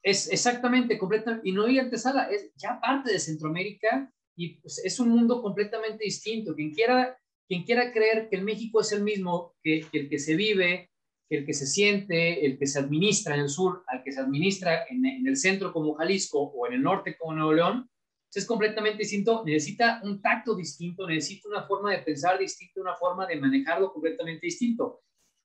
Es 0.02 0.30
exactamente, 0.30 0.98
completa, 0.98 1.40
y 1.44 1.52
no 1.52 1.64
hay 1.64 1.78
antesala, 1.78 2.24
es 2.24 2.50
ya 2.56 2.80
parte 2.80 3.12
de 3.12 3.18
Centroamérica 3.18 4.12
y 4.34 4.60
pues, 4.60 4.78
es 4.84 4.98
un 4.98 5.10
mundo 5.10 5.40
completamente 5.40 6.04
distinto. 6.04 6.54
Quien 6.54 6.72
quiera 6.72 7.16
quien 7.52 7.64
quiera 7.64 7.92
creer 7.92 8.30
que 8.30 8.36
el 8.36 8.44
México 8.44 8.80
es 8.80 8.92
el 8.92 9.02
mismo 9.02 9.54
que, 9.62 9.84
el 9.92 10.08
que 10.08 10.18
se 10.18 10.36
vive, 10.36 10.90
que 11.28 11.36
el 11.36 11.44
que 11.44 11.52
se 11.52 11.66
siente, 11.66 12.46
el 12.46 12.58
que 12.58 12.66
se 12.66 12.78
administra 12.78 13.34
en 13.34 13.42
el 13.42 13.50
sur, 13.50 13.84
al 13.88 14.02
que 14.02 14.10
se 14.10 14.20
administra 14.20 14.86
en, 14.88 15.04
en 15.04 15.26
el 15.26 15.36
centro 15.36 15.70
como 15.70 15.92
Jalisco 15.92 16.40
o 16.40 16.66
en 16.66 16.72
el 16.72 16.82
norte 16.82 17.14
como 17.18 17.34
Nuevo 17.34 17.52
León, 17.52 17.90
pues 18.26 18.36
es 18.44 18.46
completamente 18.46 19.00
distinto, 19.00 19.42
necesita 19.44 20.00
un 20.02 20.22
tacto 20.22 20.56
distinto, 20.56 21.06
necesita 21.06 21.50
una 21.50 21.66
forma 21.66 21.90
de 21.90 21.98
pensar 21.98 22.38
distinta, 22.38 22.80
una 22.80 22.96
forma 22.96 23.26
de 23.26 23.36
manejarlo 23.36 23.92
completamente 23.92 24.46
distinto. 24.46 25.02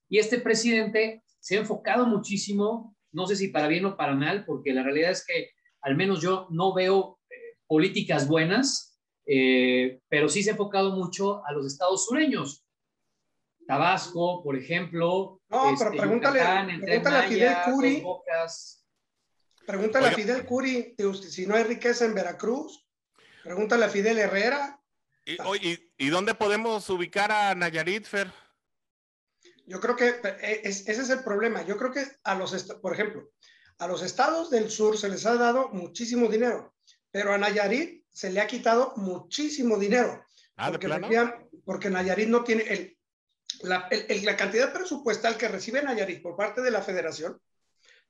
Y 0.08 0.20
este 0.20 0.40
presidente 0.40 1.26
se 1.42 1.58
ha 1.58 1.60
enfocado 1.60 2.08
muchísimo, 2.08 2.96
no 3.12 3.28
sé 3.28 3.36
si 3.36 3.50
para 3.50 3.68
bien 3.68 3.84
o 3.84 3.98
para 3.98 4.16
mal, 4.16 4.46
porque 4.46 4.74
la 4.74 4.84
realidad 4.84 5.12
es 5.12 5.26
que 5.26 5.50
al 5.82 5.98
menos 5.98 6.22
yo 6.22 6.48
no 6.52 6.74
veo 6.74 7.20
eh, 7.30 7.36
políticas 7.68 8.30
buenas 8.30 8.97
eh, 9.28 10.00
pero 10.08 10.30
sí 10.30 10.42
se 10.42 10.50
ha 10.50 10.54
enfocado 10.54 10.92
mucho 10.92 11.46
a 11.46 11.52
los 11.52 11.68
estados 11.68 12.06
sureños. 12.06 12.64
Tabasco, 13.68 14.42
por 14.42 14.56
ejemplo. 14.58 15.42
No, 15.50 15.76
pero 15.78 15.90
este, 15.92 15.98
pregúntale, 15.98 16.40
pregúntale 16.80 17.18
a 17.18 17.24
Fidel 17.24 17.56
Curi. 17.66 18.04
Pregúntale 19.66 20.08
a 20.08 20.12
Fidel 20.14 20.46
Curi 20.46 20.96
si 21.14 21.46
no 21.46 21.56
hay 21.56 21.64
riqueza 21.64 22.06
en 22.06 22.16
Veracruz. 22.16 22.88
Pregúntale 23.44 23.86
a 23.86 23.90
Fidel 23.90 24.18
Herrera. 24.18 24.82
¿Y, 25.26 25.34
y, 25.62 25.92
y 25.98 26.10
dónde 26.10 26.34
podemos 26.34 26.90
ubicar 26.90 27.34
a 27.34 27.54
Nayarit, 27.54 28.06
Fer? 28.06 28.32
Yo 29.66 29.82
creo 29.82 29.98
que 29.98 30.16
e, 30.24 30.62
ese 30.64 30.90
es 30.90 31.10
el 31.10 31.22
problema. 31.24 31.64
Yo 31.64 31.78
creo 31.78 31.92
que 31.92 32.06
a 32.24 32.36
los, 32.36 32.64
por 32.82 32.94
ejemplo, 32.94 33.30
a 33.80 33.88
los 33.88 34.02
estados 34.02 34.50
del 34.50 34.72
sur 34.72 34.98
se 34.98 35.10
les 35.10 35.26
ha 35.26 35.36
dado 35.36 35.68
muchísimo 35.70 36.30
dinero, 36.30 36.74
pero 37.12 37.34
a 37.34 37.38
Nayarit 37.38 37.97
se 38.18 38.32
le 38.32 38.42
ha 38.42 38.48
quitado 38.48 38.94
muchísimo 38.96 39.78
dinero. 39.78 40.26
Ah, 40.56 40.72
porque, 40.72 40.90
porque, 41.64 41.90
Nayarit 41.92 42.28
no 42.28 42.44
tiene, 42.44 42.64
el, 42.64 42.98
la, 43.62 43.88
la, 44.24 44.36
cantidad 44.36 44.74
presupuestal 44.74 45.38
que 45.38 45.48
recibe 45.48 45.84
Nayarit 45.84 46.24
por 46.24 46.36
parte 46.36 46.64
de 46.64 46.72
la 46.72 46.82
federación 46.82 47.40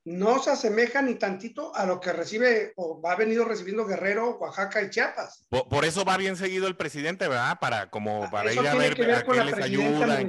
no 0.05 0.41
se 0.41 0.51
asemeja 0.51 1.01
ni 1.01 1.15
tantito 1.15 1.75
a 1.75 1.85
lo 1.85 1.99
que 1.99 2.13
recibe 2.13 2.71
o 2.77 3.01
va 3.01 3.17
venido 3.17 3.43
recibiendo 3.43 3.85
Guerrero, 3.85 4.37
Oaxaca 4.37 4.81
y 4.81 4.89
Chiapas. 4.89 5.45
Por, 5.49 5.83
eso 5.83 6.05
va 6.05 6.15
bien 6.15 6.37
seguido 6.37 6.67
el 6.67 6.77
presidente, 6.77 7.27
¿verdad? 7.27 7.59
Para 7.59 7.89
como 7.89 8.23
ah, 8.23 8.29
para 8.31 8.53
ir 8.53 8.65
a 8.65 8.75
ver, 8.75 8.93
a 8.93 9.23
qué 9.25 9.43
les 9.43 9.55
ayuda. 9.55 10.21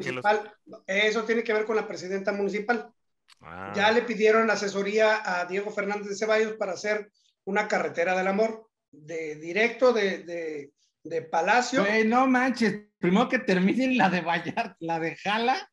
Eso 0.89 1.23
tiene 1.23 1.45
que 1.45 1.53
ver 1.53 1.65
con 1.65 1.77
la 1.77 1.87
presidenta 1.87 2.33
municipal. 2.33 2.93
Ah. 3.41 3.73
Ya 3.77 3.93
le 3.93 4.03
pidieron 4.03 4.51
asesoría 4.51 5.23
a 5.25 5.45
Diego 5.45 5.71
Fernández 5.71 6.09
de 6.09 6.17
Ceballos 6.17 6.55
para 6.55 6.73
hacer 6.73 7.13
una 7.45 7.69
carretera 7.69 8.17
del 8.17 8.27
amor 8.27 8.68
de 8.91 9.37
directo 9.37 9.93
de, 9.93 10.25
de, 10.25 10.73
de 11.05 11.23
Palacio. 11.23 11.85
no 12.07 12.27
manches, 12.27 12.87
primero 12.99 13.29
que 13.29 13.39
terminen 13.39 13.97
la 13.97 14.11
de 14.11 14.21
Vallar, 14.21 14.77
la 14.81 14.99
de 14.99 15.17
Jala, 15.17 15.71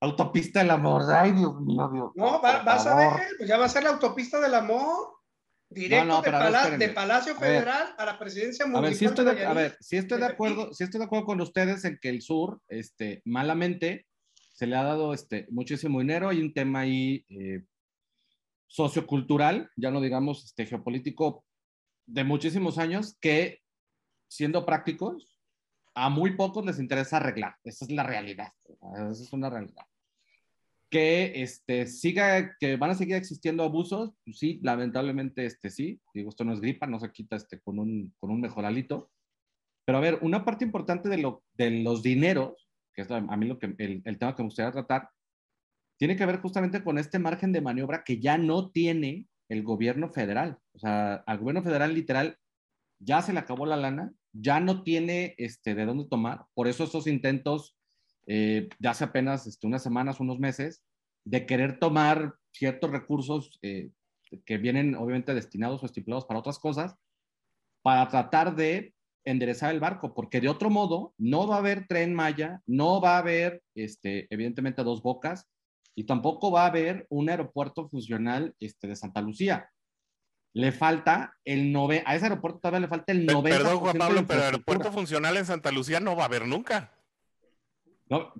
autopista 0.00 0.60
del 0.60 0.70
amor, 0.70 1.02
ay 1.12 1.32
Dios 1.32 1.60
mío, 1.60 1.90
Dios. 1.92 2.10
No, 2.14 2.40
vas 2.40 2.86
a 2.86 2.96
ver, 2.96 3.10
pues 3.38 3.48
ya 3.48 3.58
va 3.58 3.66
a 3.66 3.68
ser 3.68 3.84
la 3.84 3.90
autopista 3.90 4.40
del 4.40 4.54
amor. 4.54 5.08
Directo 5.68 6.20
de, 6.20 6.88
Palacio 6.90 7.34
Federal 7.34 7.94
a, 7.96 8.04
la 8.04 8.18
presidencia 8.18 8.66
municipal. 8.66 8.84
A 8.84 8.90
ver, 8.90 8.94
si 8.94 9.04
estoy 9.06 9.24
de, 9.24 9.46
a 9.46 9.54
ver, 9.54 9.76
si 9.80 9.96
estoy 9.96 10.18
de 10.20 10.26
acuerdo, 10.26 10.74
si 10.74 10.84
estoy 10.84 10.98
de 10.98 11.06
acuerdo 11.06 11.24
con 11.24 11.40
ustedes 11.40 11.86
en 11.86 11.98
que 11.98 12.10
el 12.10 12.20
sur, 12.20 12.60
este, 12.68 13.22
malamente, 13.24 14.06
se 14.52 14.66
le 14.66 14.76
ha 14.76 14.82
dado 14.82 15.14
este, 15.14 15.46
muchísimo 15.50 16.00
dinero. 16.00 16.28
Hay 16.28 16.42
un 16.42 16.52
tema 16.52 16.80
ahí 16.80 17.24
eh, 17.30 17.64
sociocultural, 18.72 19.70
ya 19.76 19.90
no 19.90 20.00
digamos 20.00 20.44
este, 20.44 20.64
geopolítico, 20.64 21.44
de 22.06 22.24
muchísimos 22.24 22.78
años, 22.78 23.18
que 23.20 23.60
siendo 24.28 24.64
prácticos, 24.64 25.38
a 25.94 26.08
muy 26.08 26.36
pocos 26.36 26.64
les 26.64 26.80
interesa 26.80 27.18
arreglar. 27.18 27.56
Esa 27.64 27.84
es 27.84 27.90
la 27.90 28.02
realidad. 28.02 28.52
Esa 28.94 29.10
es 29.10 29.32
una 29.32 29.50
realidad. 29.50 29.84
Que 30.88 31.42
este, 31.42 31.86
siga, 31.86 32.56
que 32.58 32.76
van 32.76 32.90
a 32.90 32.94
seguir 32.94 33.16
existiendo 33.16 33.62
abusos, 33.62 34.14
pues 34.24 34.38
sí, 34.38 34.58
lamentablemente 34.62 35.44
este, 35.44 35.68
sí. 35.68 36.00
Digo, 36.14 36.30
esto 36.30 36.44
no 36.44 36.54
es 36.54 36.60
gripa, 36.60 36.86
no 36.86 36.98
se 36.98 37.12
quita 37.12 37.36
este, 37.36 37.60
con, 37.60 37.78
un, 37.78 38.14
con 38.18 38.30
un 38.30 38.40
mejoralito. 38.40 39.10
Pero 39.84 39.98
a 39.98 40.00
ver, 40.00 40.18
una 40.22 40.46
parte 40.46 40.64
importante 40.64 41.10
de, 41.10 41.18
lo, 41.18 41.44
de 41.54 41.82
los 41.82 42.02
dineros 42.02 42.72
que 42.94 43.02
es 43.02 43.10
a 43.10 43.20
mí 43.20 43.46
lo 43.46 43.58
que, 43.58 43.74
el, 43.78 44.02
el 44.04 44.18
tema 44.18 44.34
que 44.34 44.42
me 44.42 44.48
gustaría 44.48 44.72
tratar, 44.72 45.08
tiene 46.02 46.16
que 46.16 46.26
ver 46.26 46.40
justamente 46.40 46.82
con 46.82 46.98
este 46.98 47.20
margen 47.20 47.52
de 47.52 47.60
maniobra 47.60 48.02
que 48.02 48.18
ya 48.18 48.36
no 48.36 48.72
tiene 48.72 49.28
el 49.48 49.62
gobierno 49.62 50.08
federal. 50.08 50.58
O 50.74 50.80
sea, 50.80 51.22
al 51.28 51.38
gobierno 51.38 51.62
federal 51.62 51.94
literal 51.94 52.40
ya 52.98 53.22
se 53.22 53.32
le 53.32 53.38
acabó 53.38 53.66
la 53.66 53.76
lana, 53.76 54.12
ya 54.32 54.58
no 54.58 54.82
tiene 54.82 55.36
este, 55.38 55.76
de 55.76 55.86
dónde 55.86 56.08
tomar. 56.08 56.46
Por 56.54 56.66
eso 56.66 56.82
esos 56.82 57.06
intentos 57.06 57.76
eh, 58.26 58.68
de 58.80 58.88
hace 58.88 59.04
apenas 59.04 59.46
este, 59.46 59.64
unas 59.68 59.84
semanas, 59.84 60.18
unos 60.18 60.40
meses, 60.40 60.82
de 61.24 61.46
querer 61.46 61.78
tomar 61.78 62.34
ciertos 62.50 62.90
recursos 62.90 63.60
eh, 63.62 63.92
que 64.44 64.58
vienen 64.58 64.96
obviamente 64.96 65.34
destinados 65.34 65.84
o 65.84 65.86
estipulados 65.86 66.24
para 66.24 66.40
otras 66.40 66.58
cosas, 66.58 66.96
para 67.82 68.08
tratar 68.08 68.56
de 68.56 68.92
enderezar 69.24 69.72
el 69.72 69.78
barco, 69.78 70.14
porque 70.14 70.40
de 70.40 70.48
otro 70.48 70.68
modo 70.68 71.14
no 71.16 71.46
va 71.46 71.54
a 71.54 71.58
haber 71.58 71.86
tren 71.86 72.12
Maya, 72.12 72.60
no 72.66 73.00
va 73.00 73.14
a 73.14 73.18
haber, 73.18 73.62
este, 73.76 74.26
evidentemente, 74.34 74.82
dos 74.82 75.00
bocas, 75.00 75.48
y 75.94 76.04
tampoco 76.04 76.50
va 76.50 76.64
a 76.64 76.68
haber 76.68 77.06
un 77.10 77.28
aeropuerto 77.28 77.88
funcional 77.88 78.54
este, 78.60 78.88
de 78.88 78.96
Santa 78.96 79.20
Lucía. 79.20 79.70
Le 80.54 80.72
falta 80.72 81.36
el 81.44 81.72
9, 81.72 82.02
a 82.06 82.14
ese 82.14 82.26
aeropuerto 82.26 82.60
todavía 82.60 82.80
le 82.80 82.88
falta 82.88 83.12
el 83.12 83.26
90%. 83.26 83.42
Perdón, 83.42 83.78
Juan 83.78 83.98
Pablo, 83.98 84.26
pero 84.26 84.42
aeropuerto 84.42 84.92
funcional 84.92 85.36
en 85.36 85.46
Santa 85.46 85.72
Lucía 85.72 86.00
no 86.00 86.14
va 86.14 86.24
a 86.24 86.26
haber 86.26 86.46
nunca. 86.46 86.92
No, 88.08 88.32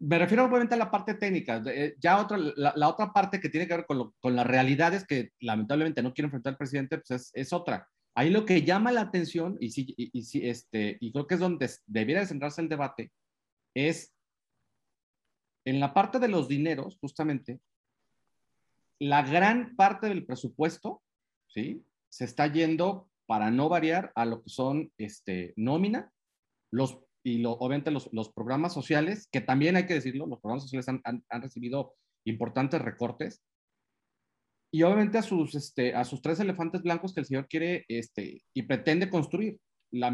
me 0.00 0.18
refiero 0.18 0.44
obviamente 0.44 0.74
a 0.74 0.78
la 0.78 0.90
parte 0.90 1.14
técnica. 1.14 1.62
Eh, 1.66 1.94
ya 2.00 2.18
otra, 2.20 2.38
la, 2.38 2.88
otra 2.88 3.12
parte 3.12 3.38
que 3.38 3.50
tiene 3.50 3.68
que 3.68 3.76
ver 3.76 3.86
con, 3.86 4.12
con, 4.18 4.34
las 4.34 4.46
realidades 4.46 5.06
que 5.06 5.32
lamentablemente 5.40 6.02
no 6.02 6.14
quiere 6.14 6.26
enfrentar 6.26 6.52
el 6.52 6.56
presidente, 6.56 6.98
pues 6.98 7.10
es, 7.10 7.30
es 7.34 7.52
otra. 7.52 7.86
Ahí 8.14 8.30
lo 8.30 8.44
que 8.44 8.62
llama 8.62 8.92
la 8.92 9.02
atención, 9.02 9.56
y, 9.60 9.70
sí, 9.70 9.94
y, 9.96 10.22
sí, 10.24 10.48
este, 10.48 10.96
y 11.00 11.12
creo 11.12 11.26
que 11.26 11.34
es 11.34 11.40
donde 11.40 11.70
debiera 11.86 12.26
centrarse 12.26 12.60
el 12.60 12.68
debate, 12.68 13.12
es 13.74 14.12
en 15.64 15.80
la 15.80 15.94
parte 15.94 16.18
de 16.18 16.28
los 16.28 16.48
dineros, 16.48 16.98
justamente, 17.00 17.60
la 18.98 19.22
gran 19.22 19.76
parte 19.76 20.08
del 20.08 20.26
presupuesto, 20.26 21.02
¿sí? 21.48 21.84
Se 22.08 22.24
está 22.24 22.46
yendo, 22.46 23.08
para 23.26 23.50
no 23.50 23.68
variar, 23.68 24.12
a 24.14 24.26
lo 24.26 24.42
que 24.42 24.50
son 24.50 24.92
este, 24.98 25.54
nómina, 25.56 26.12
los, 26.70 26.98
y 27.22 27.38
lo, 27.38 27.52
obviamente 27.52 27.90
los, 27.90 28.08
los, 28.12 28.32
programas 28.32 28.74
sociales, 28.74 29.28
que 29.30 29.40
también 29.40 29.76
hay 29.76 29.86
que 29.86 29.94
decirlo, 29.94 30.26
los 30.26 30.40
programas 30.40 30.64
sociales 30.64 30.88
han, 30.88 31.00
han, 31.04 31.42
recibido 31.42 31.94
importantes 32.24 32.82
recortes, 32.82 33.42
y 34.72 34.82
obviamente 34.82 35.18
a 35.18 35.22
sus, 35.22 35.54
este, 35.54 35.94
a 35.94 36.04
sus 36.04 36.22
tres 36.22 36.38
elefantes 36.40 36.82
blancos 36.82 37.12
que 37.12 37.20
el 37.20 37.26
señor 37.26 37.48
quiere 37.48 37.84
este, 37.88 38.42
y 38.54 38.62
pretende 38.62 39.10
construir. 39.10 39.58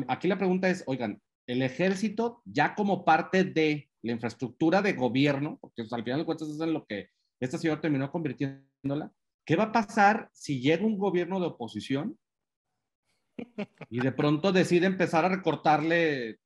aquí 0.08 0.28
la 0.28 0.38
pregunta 0.38 0.70
es, 0.70 0.84
oigan, 0.86 1.20
el 1.46 1.62
ejército 1.62 2.42
ya 2.44 2.74
como 2.74 3.04
parte 3.04 3.44
de 3.44 3.85
la 4.02 4.12
infraestructura 4.12 4.82
de 4.82 4.92
gobierno, 4.92 5.58
porque 5.60 5.82
al 5.82 6.04
final 6.04 6.20
de 6.20 6.24
cuentas 6.24 6.48
es 6.48 6.60
en 6.60 6.72
lo 6.72 6.84
que 6.86 7.10
este 7.40 7.58
señor 7.58 7.80
terminó 7.80 8.10
convirtiéndola, 8.10 9.12
¿qué 9.44 9.56
va 9.56 9.64
a 9.64 9.72
pasar 9.72 10.30
si 10.32 10.60
llega 10.60 10.84
un 10.84 10.98
gobierno 10.98 11.40
de 11.40 11.46
oposición 11.46 12.18
y 13.90 14.00
de 14.00 14.12
pronto 14.12 14.52
decide 14.52 14.86
empezar 14.86 15.24
a 15.24 15.28
recortarle, 15.28 16.38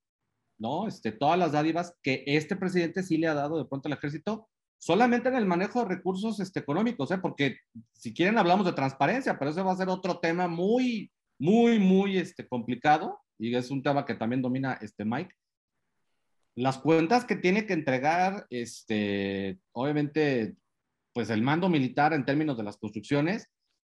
¿no? 0.58 0.88
Este, 0.88 1.12
todas 1.12 1.38
las 1.38 1.52
dádivas 1.52 1.96
que 2.02 2.24
este 2.26 2.56
presidente 2.56 3.02
sí 3.02 3.16
le 3.18 3.28
ha 3.28 3.34
dado 3.34 3.58
de 3.58 3.64
pronto 3.66 3.88
al 3.88 3.94
ejército 3.94 4.48
solamente 4.80 5.28
en 5.28 5.36
el 5.36 5.46
manejo 5.46 5.80
de 5.80 5.94
recursos 5.94 6.40
este, 6.40 6.60
económicos, 6.60 7.10
¿eh? 7.10 7.18
porque 7.18 7.58
si 7.92 8.14
quieren 8.14 8.38
hablamos 8.38 8.64
de 8.66 8.72
transparencia, 8.72 9.38
pero 9.38 9.50
ese 9.50 9.62
va 9.62 9.72
a 9.72 9.76
ser 9.76 9.88
otro 9.88 10.18
tema 10.18 10.48
muy, 10.48 11.12
muy, 11.38 11.78
muy 11.78 12.16
este, 12.16 12.48
complicado 12.48 13.20
y 13.38 13.54
es 13.54 13.70
un 13.70 13.82
tema 13.82 14.04
que 14.04 14.14
también 14.14 14.42
domina 14.42 14.78
este 14.80 15.04
Mike. 15.04 15.34
Las 16.56 16.78
cuentas 16.78 17.24
que 17.24 17.36
tiene 17.36 17.66
que 17.66 17.72
entregar, 17.72 18.46
este, 18.50 19.58
obviamente, 19.72 20.56
pues 21.12 21.30
el 21.30 21.42
mando 21.42 21.68
militar 21.68 22.12
en 22.12 22.24
términos 22.24 22.56
de 22.56 22.64
las 22.64 22.76
construcciones 22.76 23.48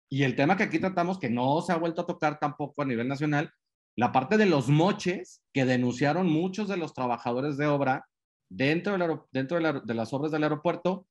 y 0.10 0.24
el 0.24 0.36
tema 0.36 0.58
que 0.58 0.64
aquí 0.64 0.80
tratamos 0.80 1.20
que 1.20 1.30
no 1.30 1.62
se 1.62 1.72
ha 1.72 1.78
vuelto 1.78 2.02
a 2.02 2.08
tocar 2.08 2.40
tampoco 2.40 2.82
a 2.82 2.86
nivel 2.86 3.08
nacional, 3.08 3.52
la 3.96 4.12
parte 4.12 4.38
de 4.38 4.46
los 4.46 4.70
moches 4.70 5.42
que 5.54 5.66
denunciaron 5.66 6.28
muchos 6.28 6.68
de 6.68 6.78
los 6.78 6.94
trabajadores 6.94 7.58
de 7.58 7.68
obra 7.68 8.06
dentro, 8.50 8.98
del, 8.98 9.20
dentro 9.32 9.60
de, 9.60 9.94
las 9.94 10.14
obras 10.14 10.32
del 10.32 10.44
aeropuerto, 10.44 11.08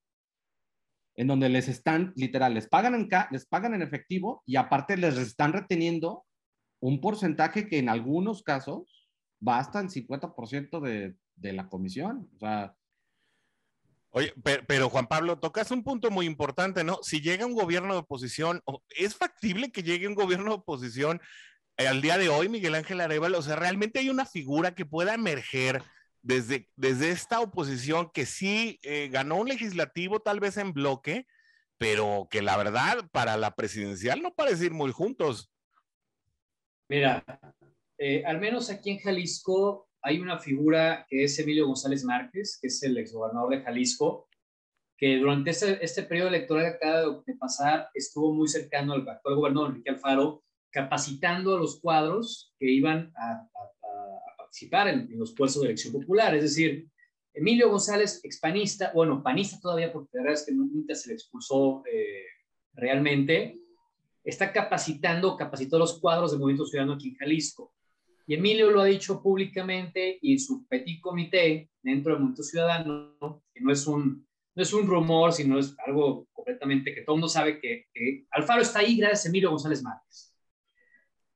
en 1.17 1.27
donde 1.27 1.49
les 1.49 1.69
están, 1.69 2.13
literal, 2.17 2.55
les 2.55 2.69
pagan 2.69 2.95
en, 2.95 3.09
les 3.31 3.47
pagan 3.47 3.75
en 3.75 3.83
efectivo 3.83 4.43
y 4.47 4.57
aparte 4.57 4.97
les 4.97 5.19
están 5.19 5.53
reteniendo 5.53 6.25
un 6.81 7.01
porcentaje 7.01 7.69
que 7.69 7.79
en 7.79 7.89
algunos 7.89 8.43
casos 8.43 9.09
va 9.47 9.59
hasta 9.59 9.81
el 9.81 9.89
50% 9.89 10.81
de, 10.81 11.15
de 11.41 11.53
la 11.53 11.69
comisión. 11.69 12.29
O 12.37 12.39
sea, 12.39 12.77
Oye, 14.13 14.35
pero, 14.67 14.91
Juan 14.91 15.07
Pablo, 15.07 15.39
tocas 15.39 15.71
un 15.71 15.85
punto 15.85 16.11
muy 16.11 16.27
importante, 16.27 16.83
¿no? 16.83 16.99
Si 17.03 17.21
llega 17.21 17.47
un 17.47 17.55
gobierno 17.55 17.95
de 17.95 18.01
oposición, 18.01 18.61
¿es 18.89 19.15
factible 19.15 19.71
que 19.71 19.85
llegue 19.85 20.09
un 20.09 20.17
gobierno 20.17 20.51
de 20.51 20.57
oposición 20.57 21.21
eh, 21.77 21.87
al 21.87 22.03
día 22.03 22.19
de 22.19 22.29
hoy, 22.29 22.49
Miguel 22.49 22.75
Ángel 22.75 23.01
Arevalo? 23.01 23.39
O 23.39 23.43
sea, 23.43 23.55
¿realmente 23.55 24.01
hay 24.01 24.11
una 24.11 24.27
figura 24.27 24.75
que 24.75 24.85
pueda 24.85 25.15
emerger 25.15 25.85
desde, 26.23 26.69
desde 26.75 27.11
esta 27.11 27.41
oposición 27.41 28.11
que 28.13 28.27
sí 28.27 28.81
eh, 28.83 29.09
ganó 29.13 29.37
un 29.37 29.49
legislativo 29.49 30.19
tal 30.19 30.41
vez 30.41 30.57
en 30.57 30.73
bloque, 30.73 31.29
pero 31.79 32.27
que 32.33 32.43
la 32.43 32.57
verdad 32.57 33.09
para 33.13 33.37
la 33.37 33.55
presidencial 33.55 34.23
no 34.23 34.35
parece 34.35 34.67
ir 34.67 34.73
muy 34.73 34.91
juntos. 34.91 35.53
Mira, 36.89 37.25
eh, 37.97 38.25
al 38.27 38.41
menos 38.41 38.71
aquí 38.71 38.91
en 38.91 38.99
Jalisco 38.99 39.90
hay 40.03 40.19
una 40.19 40.39
figura 40.39 41.07
que 41.09 41.25
es 41.25 41.39
Emilio 41.39 41.67
González 41.67 42.05
Márquez, 42.05 42.59
que 42.61 42.69
es 42.69 42.83
el 42.83 42.97
exgobernador 42.99 43.51
de 43.51 43.63
Jalisco, 43.63 44.29
que 44.97 45.17
durante 45.19 45.51
este, 45.51 45.83
este 45.85 46.03
periodo 46.03 46.29
electoral 46.29 46.65
que 46.65 46.87
acaba 46.87 47.23
de 47.27 47.35
pasar 47.37 47.89
estuvo 47.95 48.35
muy 48.35 48.49
cercano 48.49 48.93
al 48.93 49.09
actual 49.09 49.35
gobernador 49.37 49.71
Enrique 49.71 49.91
Alfaro, 49.91 50.43
capacitando 50.71 51.57
a 51.57 51.59
los 51.59 51.81
cuadros 51.81 52.55
que 52.59 52.71
iban 52.71 53.13
a 53.17 53.49
participar 54.37 54.89
en, 54.89 55.09
los 55.19 55.33
puestos 55.33 55.63
de 55.63 55.69
elección 55.69 55.93
popular. 55.93 56.35
Es 56.35 56.43
decir, 56.43 56.89
Emilio 57.33 57.71
González, 57.71 58.21
expanista, 58.25 58.91
bueno, 58.93 59.23
panista 59.23 59.59
todavía, 59.61 59.93
porque 59.93 60.11
la 60.13 60.23
verdad 60.23 60.41
es 60.41 60.47
que 60.47 60.53
nunca 60.53 60.95
se 60.95 61.09
le 61.09 61.15
expulsó 61.15 61.83
eh, 61.91 62.25
realmente, 62.75 63.61
está 64.25 64.53
capacitando, 64.53 65.37
capacitó 65.37 65.79
los 65.79 66.01
cuadros 66.01 66.33
de 66.33 66.39
Movimiento 66.39 66.67
Ciudadano 66.67 66.95
aquí 66.95 67.11
en 67.11 67.15
Jalisco. 67.17 67.73
Y 68.31 68.35
Emilio 68.35 68.71
lo 68.71 68.81
ha 68.81 68.85
dicho 68.85 69.21
públicamente 69.21 70.21
y 70.23 70.35
en 70.35 70.39
su 70.39 70.65
petit 70.69 71.01
comité 71.01 71.69
dentro 71.83 72.13
del 72.13 72.21
Movimiento 72.21 72.45
Ciudadano, 72.45 73.43
que 73.53 73.61
no 73.61 73.73
es 73.73 73.89
un, 73.89 74.25
rumor, 74.87 75.33
sino 75.33 75.59
es 75.59 75.75
algo 75.85 76.29
completamente 76.31 76.95
que 76.95 77.01
todo 77.01 77.17
el 77.17 77.23
mundo 77.23 77.29
sabe 77.29 77.59
que, 77.59 77.89
Alfaro 78.31 78.63
está 78.63 78.79
ahí 78.79 78.97
gracias 78.97 79.27
a 79.27 79.29
Emilio 79.31 79.51
González 79.51 79.83
Márquez 79.83 80.33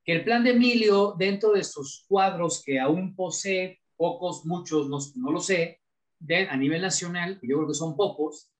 que 0.04 0.12
el 0.12 0.22
plan 0.22 0.44
de 0.44 0.50
Emilio, 0.50 1.16
dentro 1.18 1.50
de 1.50 1.64
sus 1.64 2.04
cuadros 2.06 2.62
que 2.64 2.78
aún 2.78 3.16
posee, 3.16 3.80
pocos, 3.96 4.46
muchos, 4.46 4.88
no, 4.88 4.98
no 5.16 5.32
lo 5.32 5.40
sé, 5.40 5.80
de, 6.20 6.46
a 6.48 6.56
nivel 6.56 6.82
nacional, 6.82 7.40
yo 7.42 7.56
creo 7.56 7.66
que 7.66 7.74
son 7.74 7.96
pocos, 7.96 8.52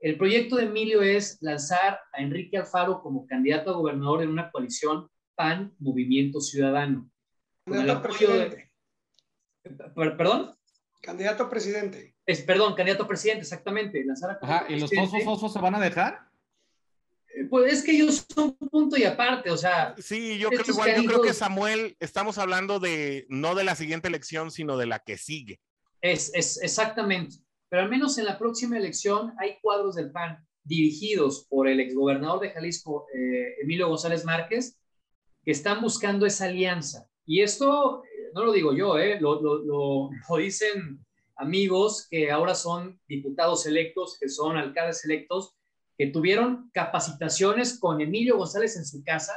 el 0.00 0.18
proyecto 0.18 0.56
de 0.56 0.64
Emilio 0.64 1.02
es 1.02 1.38
lanzar 1.40 2.00
a 2.12 2.20
Enrique 2.20 2.56
Alfaro 2.56 3.00
como 3.00 3.28
candidato 3.28 3.70
a 3.70 3.76
gobernador 3.76 4.24
en 4.24 4.30
una 4.30 4.50
coalición 4.50 5.08
PAN 5.36 5.72
Movimiento 5.78 6.40
Ciudadano. 6.40 7.08
Candidato 7.66 7.98
a 7.98 8.02
presidente. 8.02 8.70
¿Perdón? 9.94 10.54
Candidato 11.02 11.42
a 11.44 11.50
presidente. 11.50 12.14
Es, 12.24 12.42
perdón, 12.42 12.74
candidato 12.74 13.04
a 13.04 13.08
presidente, 13.08 13.42
exactamente. 13.42 14.04
Lanzar 14.04 14.38
Ajá, 14.40 14.66
¿y 14.68 14.78
los 14.78 14.90
fosfos 14.92 15.24
fosfos 15.24 15.52
se 15.52 15.58
van 15.58 15.74
a 15.74 15.80
dejar? 15.80 16.28
Eh, 17.34 17.44
Pues 17.50 17.72
es 17.72 17.82
que 17.84 17.92
ellos 17.92 18.24
son 18.32 18.56
un 18.58 18.68
punto 18.68 18.96
y 18.96 19.04
aparte, 19.04 19.50
o 19.50 19.56
sea, 19.56 19.94
Sí, 19.98 20.38
yo 20.38 20.48
creo 20.48 20.64
igual, 20.66 20.96
yo 20.96 21.04
creo 21.04 21.22
que 21.22 21.34
Samuel, 21.34 21.96
estamos 22.00 22.38
hablando 22.38 22.78
de 22.80 23.26
no 23.28 23.54
de 23.54 23.64
la 23.64 23.74
siguiente 23.74 24.08
elección, 24.08 24.50
sino 24.50 24.76
de 24.76 24.86
la 24.86 25.00
que 25.00 25.18
sigue. 25.18 25.60
es, 26.00 26.32
es 26.34 26.62
exactamente. 26.62 27.36
Pero 27.68 27.82
al 27.82 27.90
menos 27.90 28.16
en 28.18 28.26
la 28.26 28.38
próxima 28.38 28.78
elección 28.78 29.34
hay 29.40 29.58
cuadros 29.60 29.96
del 29.96 30.12
PAN 30.12 30.46
dirigidos 30.62 31.46
por 31.48 31.68
el 31.68 31.80
exgobernador 31.80 32.40
de 32.40 32.50
Jalisco, 32.50 33.06
eh, 33.12 33.54
Emilio 33.60 33.88
González 33.88 34.24
Márquez, 34.24 34.78
que 35.44 35.50
están 35.50 35.80
buscando 35.80 36.26
esa 36.26 36.46
alianza. 36.46 37.08
Y 37.26 37.42
esto 37.42 38.02
eh, 38.04 38.30
no 38.34 38.44
lo 38.44 38.52
digo 38.52 38.72
yo, 38.72 38.98
eh, 38.98 39.20
lo, 39.20 39.40
lo- 39.42 39.58
lo- 39.58 40.36
dicen 40.38 41.04
amigos 41.36 42.06
que 42.10 42.30
ahora 42.30 42.54
son 42.54 43.00
diputados 43.08 43.66
electos, 43.66 44.16
que 44.18 44.28
son 44.28 44.56
alcaldes 44.56 45.04
electos, 45.04 45.54
que 45.98 46.06
tuvieron 46.08 46.70
capacitaciones 46.72 47.78
con 47.78 48.00
Emilio 48.00 48.36
González 48.38 48.76
en 48.76 48.84
su 48.84 49.02
casa 49.04 49.32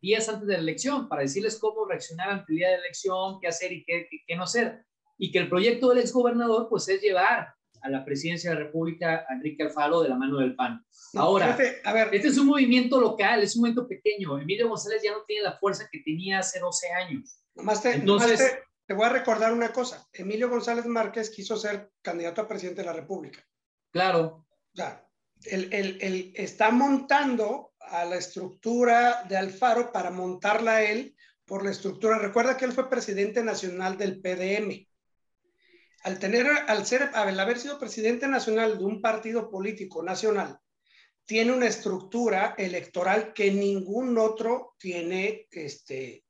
días 0.00 0.28
antes 0.28 0.46
de 0.46 0.54
la 0.54 0.60
elección 0.60 1.08
para 1.08 1.22
decirles 1.22 1.58
cómo 1.58 1.86
reaccionar 1.86 2.28
ante 2.28 2.52
el 2.52 2.58
día 2.58 2.68
de 2.68 2.74
la 2.76 2.84
elección, 2.84 3.40
qué 3.40 3.48
hacer 3.48 3.72
y 3.72 3.84
qué, 3.84 4.06
qué- 4.10 4.22
qué 4.26 4.36
no 4.36 4.42
hacer. 4.44 4.84
Y 5.16 5.32
que 5.32 5.38
el 5.38 5.48
proyecto 5.48 5.88
del 5.88 5.98
exgobernador 5.98 6.68
pues 6.68 6.88
es 6.88 7.00
llevar 7.00 7.54
a 7.84 7.90
la 7.90 8.04
presidencia 8.04 8.50
de 8.50 8.56
la 8.56 8.62
República 8.64 9.24
a 9.28 9.34
Enrique 9.34 9.62
Alfaro 9.62 10.00
de 10.02 10.08
la 10.08 10.16
mano 10.16 10.38
del 10.38 10.56
PAN. 10.56 10.84
Ahora, 11.14 11.52
jefe, 11.52 11.80
a 11.84 11.92
ver, 11.92 12.08
este 12.14 12.28
es 12.28 12.38
un 12.38 12.46
movimiento 12.46 12.98
local, 13.00 13.42
es 13.42 13.54
un 13.56 13.60
movimiento 13.60 13.86
pequeño. 13.86 14.38
Emilio 14.38 14.68
González 14.68 15.02
ya 15.02 15.12
no 15.12 15.22
tiene 15.26 15.42
la 15.42 15.58
fuerza 15.58 15.86
que 15.92 16.00
tenía 16.00 16.38
hace 16.40 16.58
12 16.60 16.90
años. 16.90 17.40
nomás 17.54 17.82
te, 17.82 17.92
entonces- 17.92 18.38
nomás 18.40 18.52
te- 18.52 18.62
te 18.86 18.94
voy 18.94 19.04
a 19.06 19.10
recordar 19.10 19.52
una 19.52 19.72
cosa. 19.72 20.06
Emilio 20.12 20.48
González 20.50 20.86
Márquez 20.86 21.30
quiso 21.30 21.56
ser 21.56 21.90
candidato 22.02 22.40
a 22.40 22.48
presidente 22.48 22.80
de 22.80 22.86
la 22.86 22.92
República. 22.94 23.44
Claro, 23.92 24.46
O 24.72 24.76
sea, 24.76 25.06
él, 25.44 25.68
él- 25.72 25.98
él 26.00 26.32
está 26.34 26.70
montando 26.70 27.72
a 27.78 28.04
la 28.06 28.16
estructura 28.16 29.24
de 29.28 29.36
Alfaro 29.36 29.92
para 29.92 30.10
montarla 30.10 30.82
él 30.82 31.14
por 31.44 31.62
la 31.64 31.70
estructura. 31.70 32.18
Recuerda 32.18 32.56
que 32.56 32.64
él 32.64 32.72
fue 32.72 32.88
presidente 32.90 33.42
nacional 33.44 33.96
del 33.98 34.20
PDM. 34.20 34.88
Al 36.04 36.18
tener, 36.18 36.46
al 36.68 36.86
ser, 36.86 37.10
al 37.14 37.40
haber 37.40 37.58
sido 37.58 37.78
presidente 37.78 38.28
nacional 38.28 38.78
de 38.78 38.84
un 38.84 39.00
partido 39.00 39.50
político 39.50 40.02
nacional, 40.02 40.58
tiene 41.24 41.52
una 41.52 41.66
estructura 41.66 42.54
electoral 42.58 43.32
que 43.32 43.50
ningún 43.50 44.18
otro 44.18 44.74
tiene 44.78 45.46
este, 45.50 46.22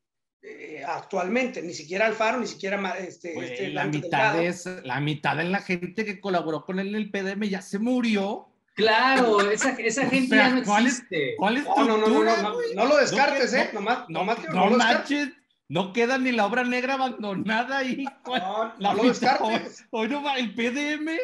eh, 0.42 0.82
actualmente, 0.86 1.60
ni 1.62 1.74
siquiera 1.74 2.06
Alfaro, 2.06 2.38
ni 2.38 2.46
siquiera 2.46 2.78
este, 2.98 3.36
este, 3.36 3.68
la, 3.70 3.86
mitad 3.86 4.40
esa- 4.44 4.80
la 4.84 5.00
mitad 5.00 5.36
de 5.36 5.44
la 5.44 5.60
gente 5.60 6.04
que 6.04 6.20
colaboró 6.20 6.64
con 6.64 6.78
él 6.78 6.88
en 6.88 6.94
el 6.94 7.10
PDM 7.10 7.48
ya 7.48 7.60
se 7.60 7.80
murió. 7.80 8.46
claro, 8.76 9.50
esa, 9.50 9.70
esa 9.70 10.06
O 10.06 10.10
gente 10.10 10.36
sea, 10.36 10.48
ya 10.50 10.54
no 10.54 10.62
¿cuál 10.64 10.86
es- 10.86 10.92
existe. 10.94 11.34
¿Cuál 11.36 11.64
No, 11.64 11.74
no, 11.84 11.96
no, 11.98 12.06
no, 12.08 12.22
no, 12.24 12.36
no, 12.42 12.54
güey? 12.54 12.74
no 12.76 12.86
lo 12.86 12.96
descartes, 12.98 13.52
No, 13.52 13.58
¿eh? 13.58 13.70
no, 13.72 13.80
Nomás, 13.80 13.98
No, 14.08 14.18
nomás 14.20 14.38
que 14.38 14.48
no 14.48 14.68
lo 14.70 14.76
descartes. 14.76 15.28
No 15.68 15.92
queda 15.92 16.18
ni 16.18 16.32
la 16.32 16.46
obra 16.46 16.64
negra 16.64 16.94
abandonada 16.94 17.78
ahí. 17.78 18.04
No, 18.26 18.74
La 18.78 18.92
no 18.92 19.02
lo 19.02 19.08
descartes. 19.08 19.84
Hoy, 19.90 20.02
hoy 20.02 20.08
no 20.08 20.22
va 20.22 20.36
el 20.38 20.54
PDM. 20.54 21.18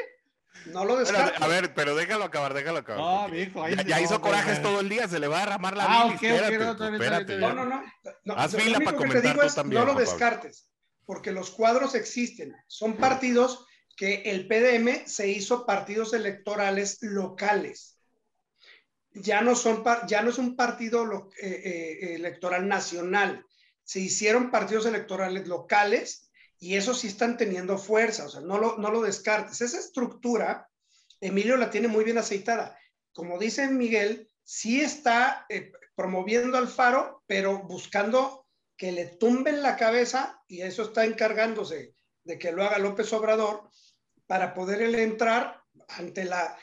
No 0.66 0.84
lo 0.84 0.94
Pero, 0.96 1.00
descartes. 1.00 1.40
a 1.42 1.46
ver, 1.46 1.74
pero 1.74 1.94
déjalo 1.94 2.24
acabar, 2.24 2.52
déjalo 2.54 2.78
acabar. 2.78 3.30
Ahí 3.32 3.50
ya, 3.86 3.96
no, 3.96 4.02
hizo 4.02 4.14
no, 4.14 4.20
corajes 4.20 4.58
no. 4.60 4.68
todo 4.68 4.80
el 4.80 4.88
día, 4.88 5.06
se 5.08 5.18
le 5.18 5.28
va 5.28 5.38
a 5.38 5.40
derramar 5.46 5.76
la 5.76 5.84
Ah, 5.88 6.04
bilis, 6.06 6.16
ok, 6.18 6.24
ok, 6.24 6.30
espérate, 6.50 6.78
no, 6.90 6.94
espérate. 6.96 7.36
No, 7.38 7.52
no, 7.54 7.64
no. 7.66 7.82
no 8.24 8.34
Haz 8.34 8.52
lo 8.52 8.58
fila 8.58 8.76
único 8.78 8.90
para 8.90 8.96
que 8.98 9.02
te 9.04 9.08
comentar 9.08 9.32
digo 9.32 9.40
tú 9.42 9.46
es, 9.46 9.54
también, 9.54 9.80
no 9.80 9.92
lo 9.92 9.98
descartes, 9.98 10.68
porque 11.06 11.32
los 11.32 11.50
cuadros 11.50 11.94
existen. 11.94 12.54
Son 12.66 12.96
partidos 12.96 13.64
que 13.96 14.22
el 14.26 14.48
PDM 14.48 15.06
se 15.06 15.28
hizo 15.28 15.64
partidos 15.64 16.12
electorales 16.14 16.98
locales. 17.00 17.98
Ya 19.12 19.40
no, 19.42 19.54
son, 19.54 19.82
par- 19.82 20.06
ya 20.06 20.22
no 20.22 20.30
es 20.30 20.38
un 20.38 20.56
partido 20.56 21.04
lo- 21.06 21.30
eh, 21.40 21.62
eh, 21.64 22.14
electoral 22.16 22.66
nacional. 22.68 23.44
Se 23.90 23.98
hicieron 23.98 24.52
partidos 24.52 24.86
electorales 24.86 25.48
locales 25.48 26.30
y 26.60 26.76
esos 26.76 27.00
sí 27.00 27.08
están 27.08 27.36
teniendo 27.36 27.76
fuerza. 27.76 28.26
O 28.26 28.28
sea, 28.28 28.40
no 28.40 28.56
lo, 28.56 28.78
no 28.78 28.88
lo 28.92 29.02
descartes. 29.02 29.60
Esa 29.60 29.80
estructura, 29.80 30.68
Emilio 31.20 31.56
la 31.56 31.70
tiene 31.70 31.88
muy 31.88 32.04
bien 32.04 32.16
aceitada. 32.16 32.78
Como 33.12 33.36
dice 33.36 33.66
Miguel, 33.66 34.30
sí 34.44 34.80
está 34.80 35.44
eh, 35.48 35.72
promoviendo 35.96 36.56
al 36.56 36.68
Faro, 36.68 37.24
pero 37.26 37.64
buscando 37.64 38.46
que 38.76 38.92
le 38.92 39.06
tumben 39.06 39.60
la 39.60 39.74
cabeza 39.74 40.40
y 40.46 40.60
eso 40.60 40.84
está 40.84 41.04
encargándose 41.04 41.96
de 42.22 42.38
que 42.38 42.52
lo 42.52 42.62
haga 42.62 42.78
López 42.78 43.12
Obrador 43.12 43.68
para 44.28 44.54
poder 44.54 44.82
él 44.82 44.94
entrar 44.94 45.64
ante 45.88 46.22
la, 46.26 46.56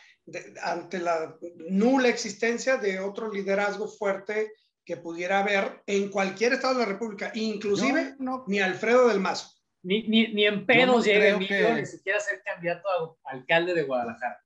ante 0.61 0.99
la 0.99 1.37
nula 1.69 2.07
existencia 2.07 2.77
de 2.77 3.01
otro 3.01 3.29
liderazgo 3.29 3.89
fuerte 3.89 4.53
que 4.87 4.95
pudiera 4.95 5.39
haber 5.39 5.83
en 5.85 6.09
cualquier 6.09 6.53
estado 6.53 6.75
de 6.75 6.79
la 6.79 6.85
República, 6.85 7.31
inclusive 7.35 8.15
No, 8.19 8.37
no, 8.37 8.43
ni 8.47 8.59
Alfredo 8.59 9.09
del 9.09 9.19
Mazo. 9.19 9.49
Ni, 9.83 10.03
ni, 10.07 10.29
ni 10.33 10.45
en 10.45 10.61
no 10.61 10.65
pedos 10.65 11.05
llega 11.05 11.27
Emilio, 11.27 11.47
que- 11.47 11.73
ni 11.81 11.85
siquiera 11.85 12.19
ser 12.21 12.41
candidato 12.41 12.87
a 13.25 13.31
alcalde 13.31 13.73
de 13.73 13.83
Guadalajara. 13.83 14.41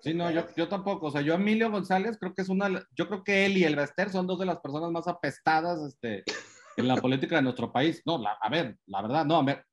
Sí, 0.00 0.14
no, 0.14 0.30
yo, 0.30 0.46
yo 0.56 0.68
tampoco. 0.68 1.06
O 1.06 1.10
sea, 1.10 1.22
yo 1.22 1.34
Emilio 1.34 1.70
González 1.70 2.16
creo 2.20 2.34
que 2.34 2.42
es 2.42 2.48
una, 2.48 2.68
yo 2.94 3.08
creo 3.08 3.24
que 3.24 3.46
él 3.46 3.56
y 3.56 3.64
el 3.64 3.74
Bester 3.76 4.10
son 4.10 4.26
dos 4.28 4.38
de 4.38 4.46
las 4.46 4.60
personas 4.60 4.90
más 4.92 5.08
apestadas 5.08 5.80
este, 5.82 6.22
en 6.76 6.86
la 6.86 6.96
política 6.96 7.36
de 7.36 7.42
nuestro 7.42 7.72
país. 7.72 8.00
No, 8.06 8.16
la- 8.18 8.38
a 8.40 8.48
ver, 8.48 8.76
la 8.86 9.02
verdad, 9.02 9.24
no, 9.24 9.38
a 9.38 9.42
ver, 9.42 9.64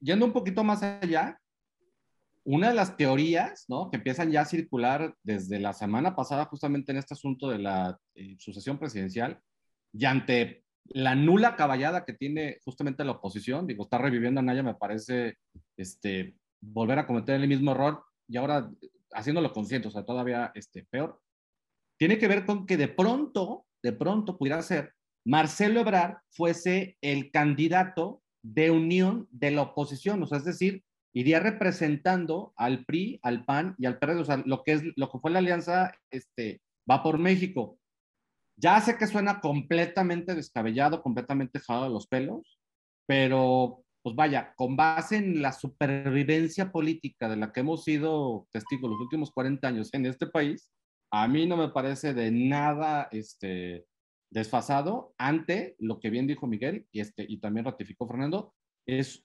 yendo 0.00 0.24
un 0.24 0.32
poquito 0.32 0.64
más 0.64 0.82
allá, 0.82 1.38
una 2.44 2.68
de 2.68 2.74
las 2.74 2.96
teorías. 2.96 3.66
Que 3.90 3.96
empiezan 3.96 4.30
ya 4.30 4.42
a 4.42 4.46
circular 4.46 5.14
desde 5.22 5.58
la 5.58 5.72
semana 5.72 6.14
pasada 6.16 6.46
justamente 6.46 6.92
en 6.92 6.98
este 6.98 7.14
asunto 7.14 7.48
de 7.48 7.58
la 7.58 7.98
eh, 8.14 8.36
sucesión 8.38 8.78
presidencial 8.78 9.40
y 9.92 10.04
ante 10.04 10.64
la 10.86 11.14
nula 11.14 11.56
caballada 11.56 12.04
que 12.04 12.12
tiene 12.12 12.58
justamente 12.64 13.04
la 13.04 13.12
oposición, 13.12 13.66
digo, 13.66 13.84
está 13.84 13.98
reviviendo 13.98 14.40
a 14.40 14.42
Naya, 14.42 14.62
me 14.62 14.74
parece, 14.74 15.36
este, 15.76 16.34
volver 16.60 16.98
a 16.98 17.06
cometer 17.06 17.40
el 17.40 17.48
mismo 17.48 17.72
error 17.72 18.02
y 18.28 18.36
ahora 18.36 18.70
haciéndolo 19.12 19.52
consciente, 19.52 19.88
o 19.88 19.90
sea, 19.90 20.04
todavía 20.04 20.50
este, 20.54 20.84
peor, 20.84 21.20
tiene 21.98 22.18
que 22.18 22.28
ver 22.28 22.46
con 22.46 22.66
que 22.66 22.76
de 22.76 22.88
pronto, 22.88 23.66
de 23.82 23.92
pronto 23.92 24.38
pudiera 24.38 24.60
ser 24.62 24.94
Marcelo 25.24 25.80
Ebrard 25.80 26.16
fuese 26.30 26.96
el 27.00 27.30
candidato 27.30 28.22
de 28.42 28.70
unión 28.70 29.28
de 29.30 29.52
la 29.52 29.62
oposición, 29.62 30.22
o 30.22 30.26
sea, 30.26 30.38
es 30.38 30.44
decir, 30.44 30.82
iría 31.14 31.40
representando 31.40 32.52
al 32.56 32.84
PRI, 32.84 33.20
al 33.22 33.44
PAN 33.44 33.74
y 33.78 33.86
al 33.86 33.98
PRD, 33.98 34.20
o 34.20 34.24
sea, 34.24 34.42
lo 34.44 34.62
que, 34.62 34.72
es, 34.72 34.82
lo 34.96 35.10
que 35.10 35.18
fue 35.18 35.30
la 35.30 35.40
alianza 35.40 35.92
este, 36.10 36.62
Va 36.90 37.02
por 37.02 37.18
México. 37.18 37.78
Ya 38.56 38.80
sé 38.80 38.96
que 38.96 39.06
suena 39.06 39.40
completamente 39.40 40.34
descabellado, 40.34 41.02
completamente 41.02 41.60
jalado 41.60 41.84
de 41.86 41.90
los 41.90 42.06
pelos, 42.06 42.60
pero 43.06 43.84
pues 44.02 44.16
vaya, 44.16 44.52
con 44.56 44.76
base 44.76 45.16
en 45.16 45.42
la 45.42 45.52
supervivencia 45.52 46.72
política 46.72 47.28
de 47.28 47.36
la 47.36 47.52
que 47.52 47.60
hemos 47.60 47.84
sido 47.84 48.48
testigos 48.50 48.90
los 48.90 49.00
últimos 49.00 49.30
40 49.30 49.68
años 49.68 49.90
en 49.92 50.06
este 50.06 50.26
país, 50.26 50.72
a 51.12 51.28
mí 51.28 51.46
no 51.46 51.56
me 51.56 51.68
parece 51.68 52.12
de 52.12 52.32
nada 52.32 53.08
este, 53.12 53.86
desfasado 54.30 55.14
ante 55.18 55.76
lo 55.78 56.00
que 56.00 56.10
bien 56.10 56.26
dijo 56.26 56.48
Miguel 56.48 56.86
y, 56.90 57.00
este, 57.00 57.24
y 57.28 57.38
también 57.38 57.64
ratificó 57.64 58.08
Fernando, 58.08 58.52
es 58.86 59.24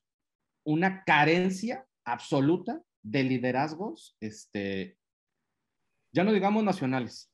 una 0.68 1.06
carencia 1.06 1.88
absoluta 2.06 2.82
de 3.02 3.24
liderazgos, 3.24 4.18
este, 4.20 4.98
ya 6.12 6.26
no 6.26 6.34
digamos 6.34 6.62
nacionales, 6.62 7.32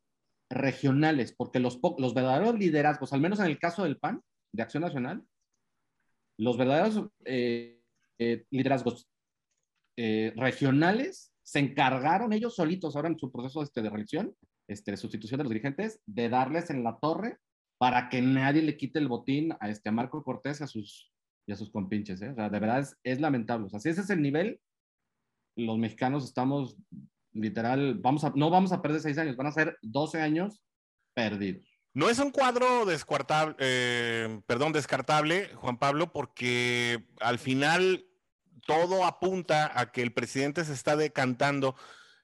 regionales, 0.51 1.33
porque 1.33 1.57
los, 1.57 1.79
los 1.97 2.13
verdaderos 2.13 2.53
liderazgos, 2.59 3.11
al 3.11 3.21
menos 3.21 3.39
en 3.39 3.47
el 3.47 3.57
caso 3.57 3.83
del 3.83 3.97
PAN, 3.97 4.21
de 4.51 4.61
Acción 4.61 4.83
Nacional, 4.83 5.25
los 6.37 6.57
verdaderos 6.57 7.09
eh, 7.25 7.81
eh, 8.19 8.45
liderazgos 8.51 9.09
eh, 9.97 10.31
regionales 10.35 11.33
se 11.41 11.57
encargaron 11.57 12.33
ellos 12.33 12.55
solitos 12.55 12.95
ahora 12.95 13.09
en 13.09 13.17
su 13.17 13.31
proceso 13.31 13.63
este, 13.63 13.81
de 13.81 13.89
reelección, 13.89 14.35
este, 14.67 14.95
sustitución 14.95 15.39
de 15.39 15.45
los 15.45 15.51
dirigentes, 15.51 15.99
de 16.05 16.29
darles 16.29 16.69
en 16.69 16.83
la 16.83 16.99
torre 16.99 17.39
para 17.79 18.09
que 18.09 18.21
nadie 18.21 18.61
le 18.61 18.77
quite 18.77 18.99
el 18.99 19.07
botín 19.07 19.55
a, 19.59 19.69
este, 19.69 19.89
a 19.89 19.91
Marco 19.91 20.23
Cortés 20.23 20.61
a 20.61 20.67
sus, 20.67 21.12
y 21.45 21.51
a 21.51 21.55
sus 21.55 21.71
compinches. 21.71 22.21
¿eh? 22.21 22.29
O 22.29 22.35
sea, 22.35 22.49
de 22.49 22.59
verdad 22.59 22.87
es, 23.03 23.19
lamentable. 23.19 23.65
O 23.65 23.69
sea, 23.69 23.79
si 23.79 23.89
ese 23.89 24.01
es 24.01 24.09
el 24.09 24.21
nivel, 24.21 24.59
los 25.55 25.77
mexicanos 25.77 26.25
estamos 26.25 26.77
literal, 27.31 27.95
vamos 27.95 28.23
a, 28.23 28.31
no 28.35 28.49
vamos 28.49 28.71
a 28.71 28.81
perder 28.81 29.01
seis 29.01 29.17
años, 29.17 29.35
van 29.35 29.47
a 29.47 29.51
ser 29.51 29.77
12 29.81 30.21
años 30.21 30.61
perdidos. 31.13 31.67
No 31.93 32.09
es 32.09 32.17
un 32.19 32.31
cuadro 32.31 32.85
descartable, 32.85 33.55
eh, 33.59 34.41
perdón, 34.47 34.73
descartable, 34.73 35.49
Juan 35.55 35.77
Pablo, 35.77 36.11
porque 36.11 37.05
al 37.19 37.37
final 37.37 38.05
todo 38.65 39.05
apunta 39.05 39.71
a 39.79 39.91
que 39.91 40.01
el 40.01 40.13
presidente 40.13 40.65
se 40.65 40.73
está 40.73 40.95
decantando 40.95 41.75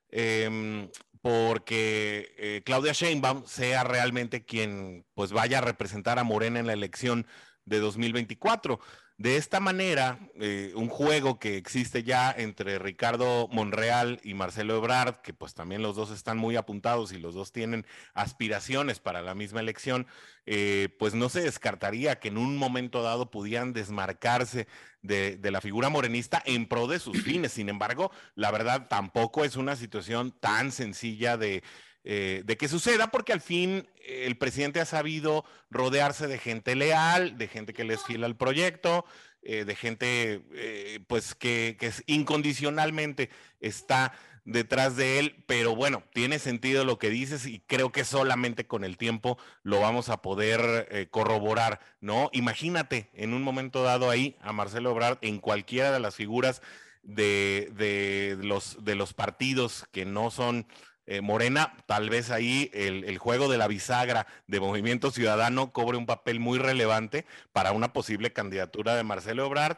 em, 0.10 0.90
porque 1.22 2.34
eh, 2.38 2.62
Claudia 2.66 2.94
Sheinbaum 2.94 3.46
sea 3.46 3.84
realmente 3.84 4.46
quien 4.46 5.06
pues 5.14 5.32
vaya 5.32 5.60
a 5.60 5.62
representar 5.62 6.18
a 6.18 6.24
Morena 6.24 6.60
en 6.60 6.68
la 6.68 6.74
elección 6.74 7.28
de 7.66 7.80
2024. 7.80 8.80
De 9.20 9.36
esta 9.36 9.60
manera, 9.60 10.18
eh, 10.40 10.72
un 10.76 10.88
juego 10.88 11.40
que 11.40 11.58
existe 11.58 12.04
ya 12.04 12.32
entre 12.32 12.80
Ricardo 12.80 13.50
Monreal 13.52 14.22
y 14.24 14.34
Marcelo 14.34 14.78
Ebrard, 14.78 15.16
que 15.18 15.34
pues 15.34 15.54
también 15.54 15.82
los 15.82 15.98
dos 15.98 16.10
están 16.10 16.38
muy 16.38 16.56
apuntados 16.56 17.12
y 17.12 17.18
los 17.18 17.36
dos 17.36 17.52
tienen 17.52 17.86
aspiraciones 18.14 19.02
para 19.02 19.22
la 19.22 19.36
misma 19.36 19.60
elección, 19.60 20.08
eh, 20.46 20.96
pues 21.00 21.16
no 21.16 21.28
se 21.28 21.42
descartaría 21.42 22.18
que 22.22 22.30
en 22.30 22.38
un 22.38 22.56
momento 22.56 23.04
dado 23.04 23.30
pudieran 23.30 23.74
desmarcarse 23.74 24.70
de, 25.02 25.36
de, 25.36 25.52
la 25.52 25.60
figura 25.60 25.90
morenista 25.90 26.42
en 26.46 26.66
pro 26.66 26.88
de 26.88 27.00
sus 27.00 27.22
fines. 27.24 27.52
Sin 27.52 27.68
embargo, 27.68 28.12
la 28.36 28.52
verdad 28.52 28.88
tampoco 28.88 29.44
es 29.44 29.58
una 29.58 29.76
situación 29.76 30.32
tan 30.32 30.72
sencilla 30.72 31.36
de 31.36 31.62
eh, 32.06 32.44
de 32.46 32.58
que 32.58 32.70
suceda, 32.70 33.12
porque 33.12 33.34
al 33.34 33.42
fin 33.42 33.88
eh, 33.98 34.24
el 34.26 34.38
presidente 34.38 34.80
ha 34.80 34.86
sabido 34.86 35.44
rodearse 35.70 36.28
de 36.28 36.38
gente 36.38 36.76
leal, 36.76 37.38
de 37.38 37.48
gente 37.50 37.74
que 37.74 37.84
les 37.84 38.04
fiel 38.04 38.24
al 38.24 38.38
proyecto, 38.38 39.06
eh, 39.42 39.66
de 39.66 39.76
gente 39.76 41.02
pues 41.08 41.36
que, 41.36 41.78
que 41.80 41.92
incondicionalmente 42.08 43.30
está 43.60 44.14
detrás 44.46 44.96
de 44.96 45.20
él, 45.20 45.44
pero 45.46 45.76
bueno, 45.76 46.04
tiene 46.14 46.40
sentido 46.40 46.86
lo 46.86 46.98
que 46.98 47.10
dices 47.10 47.46
y 47.46 47.60
creo 47.60 47.92
que 47.92 48.06
solamente 48.06 48.66
con 48.66 48.84
el 48.84 48.98
tiempo 48.98 49.38
lo 49.64 49.82
vamos 49.82 50.10
a 50.10 50.22
poder 50.22 51.10
corroborar, 51.12 51.80
¿no? 52.00 52.30
Imagínate 52.34 53.10
en 53.14 53.34
un 53.34 53.44
momento 53.44 53.84
dado 53.84 54.10
ahí 54.10 54.38
a 54.42 54.54
Marcelo 54.54 54.92
Ebrard 54.92 55.20
en 55.22 55.40
cualquiera 55.40 55.92
de 55.92 56.00
las 56.00 56.16
figuras 56.16 56.62
de, 57.04 57.72
de, 57.76 58.38
los, 58.42 58.84
de 58.84 58.96
los 58.96 59.14
partidos 59.14 59.86
que 59.92 60.06
no 60.06 60.32
son 60.32 60.68
eh, 61.12 61.22
Morena, 61.22 61.74
tal 61.88 62.08
vez 62.12 62.30
ahí 62.30 62.70
el, 62.72 63.18
juego 63.18 63.50
de 63.50 63.58
la 63.58 63.68
bisagra 63.68 64.28
de 64.46 64.60
Movimiento 64.60 65.10
Ciudadano 65.10 65.74
cobre 65.74 65.98
un 65.98 66.06
papel 66.06 66.40
muy 66.40 66.60
relevante 66.60 67.26
para 67.52 67.72
una 67.72 67.94
posible 67.94 68.32
candidatura 68.32 68.96
de 68.96 69.04
Marcelo 69.04 69.44
Ebrard. 69.44 69.78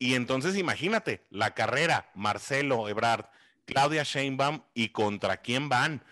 Y 0.00 0.14
entonces 0.14 0.56
imagínate, 0.56 1.24
la 1.30 1.54
carrera, 1.54 2.10
Marcelo 2.16 2.88
Ebrard, 2.88 3.26
Claudia 3.64 4.02
Sheinbaum 4.02 4.62
y 4.74 4.88
contra 4.88 5.36
quién 5.36 5.68
van. 5.68 6.02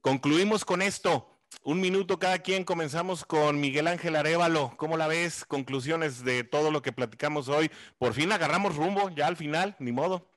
Concluimos 0.00 0.64
con 0.64 0.80
esto. 0.80 1.36
Un 1.64 1.80
minuto 1.80 2.20
cada 2.20 2.38
quien. 2.38 2.62
Comenzamos 2.62 3.24
con 3.24 3.58
Miguel 3.58 3.88
Ángel 3.88 4.14
Arevalo. 4.14 4.74
¿Cómo 4.76 4.96
la 4.96 5.08
ves? 5.08 5.44
Conclusiones 5.44 6.22
de 6.22 6.44
todo 6.44 6.70
lo 6.70 6.82
que 6.82 6.92
platicamos 6.92 7.48
hoy. 7.48 7.68
Por 7.98 8.14
fin 8.14 8.30
agarramos 8.30 8.76
rumbo, 8.76 9.10
ya 9.10 9.26
al 9.26 9.36
final, 9.36 9.74
ni 9.80 9.90
modo. 9.90 10.29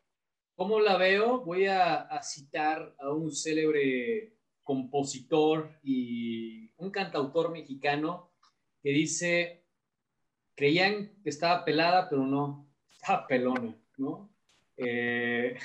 ¿Cómo 0.64 0.80
la 0.80 0.96
veo? 0.96 1.42
Voy 1.42 1.66
a, 1.66 2.08
citar 2.24 2.96
a 2.98 3.12
un 3.12 3.36
célebre 3.36 4.34
compositor 4.64 5.78
y 5.84 6.72
un 6.78 6.90
cantautor 6.90 7.52
mexicano 7.52 8.32
que 8.82 8.92
dice, 8.92 9.66
creían 10.56 11.22
que 11.22 11.30
estaba 11.30 11.66
pelada, 11.66 12.08
pero 12.10 12.26
no, 12.26 12.74
estaba 12.90 13.28
pelona, 13.28 13.76
¿no? 13.98 14.34
Eh, 14.78 15.58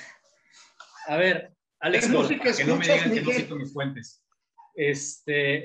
a 1.07 1.15
ver, 1.15 1.55
Alex, 1.79 2.07
que 2.57 2.65
no 2.65 2.75
me 2.75 2.83
digan 2.83 3.13
que 3.13 3.21
no 3.21 3.31
cito 3.31 3.55
mis 3.55 3.71
fuentes. 3.71 4.21
Este, 4.75 5.63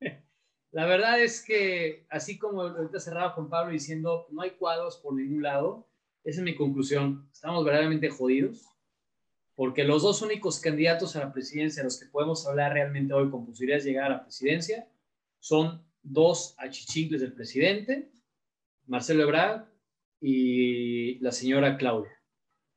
la 0.70 0.86
verdad 0.86 1.20
es 1.20 1.44
que, 1.44 2.06
así 2.10 2.38
como 2.38 2.62
ahorita 2.62 3.00
cerraba 3.00 3.34
con 3.34 3.50
Pablo 3.50 3.72
diciendo, 3.72 4.28
no 4.30 4.42
hay 4.42 4.52
cuadros 4.52 4.98
por 4.98 5.14
ningún 5.14 5.42
lado, 5.42 5.87
esa 6.24 6.40
es 6.40 6.44
mi 6.44 6.54
conclusión. 6.54 7.28
Estamos 7.32 7.64
verdaderamente 7.64 8.10
jodidos 8.10 8.66
porque 9.54 9.82
los 9.82 10.02
dos 10.02 10.22
únicos 10.22 10.60
candidatos 10.60 11.16
a 11.16 11.18
la 11.18 11.32
presidencia, 11.32 11.82
los 11.82 11.98
que 11.98 12.06
podemos 12.06 12.46
hablar 12.46 12.74
realmente 12.74 13.12
hoy 13.12 13.28
con 13.28 13.44
posibilidades 13.44 13.84
de 13.84 13.90
llegar 13.90 14.06
a 14.06 14.16
la 14.16 14.22
presidencia, 14.22 14.88
son 15.40 15.84
dos 16.00 16.54
achichingles 16.58 17.20
del 17.20 17.32
presidente, 17.32 18.08
Marcelo 18.86 19.24
Ebrard 19.24 19.64
y 20.20 21.18
la 21.18 21.32
señora 21.32 21.76
Claudia. 21.76 22.12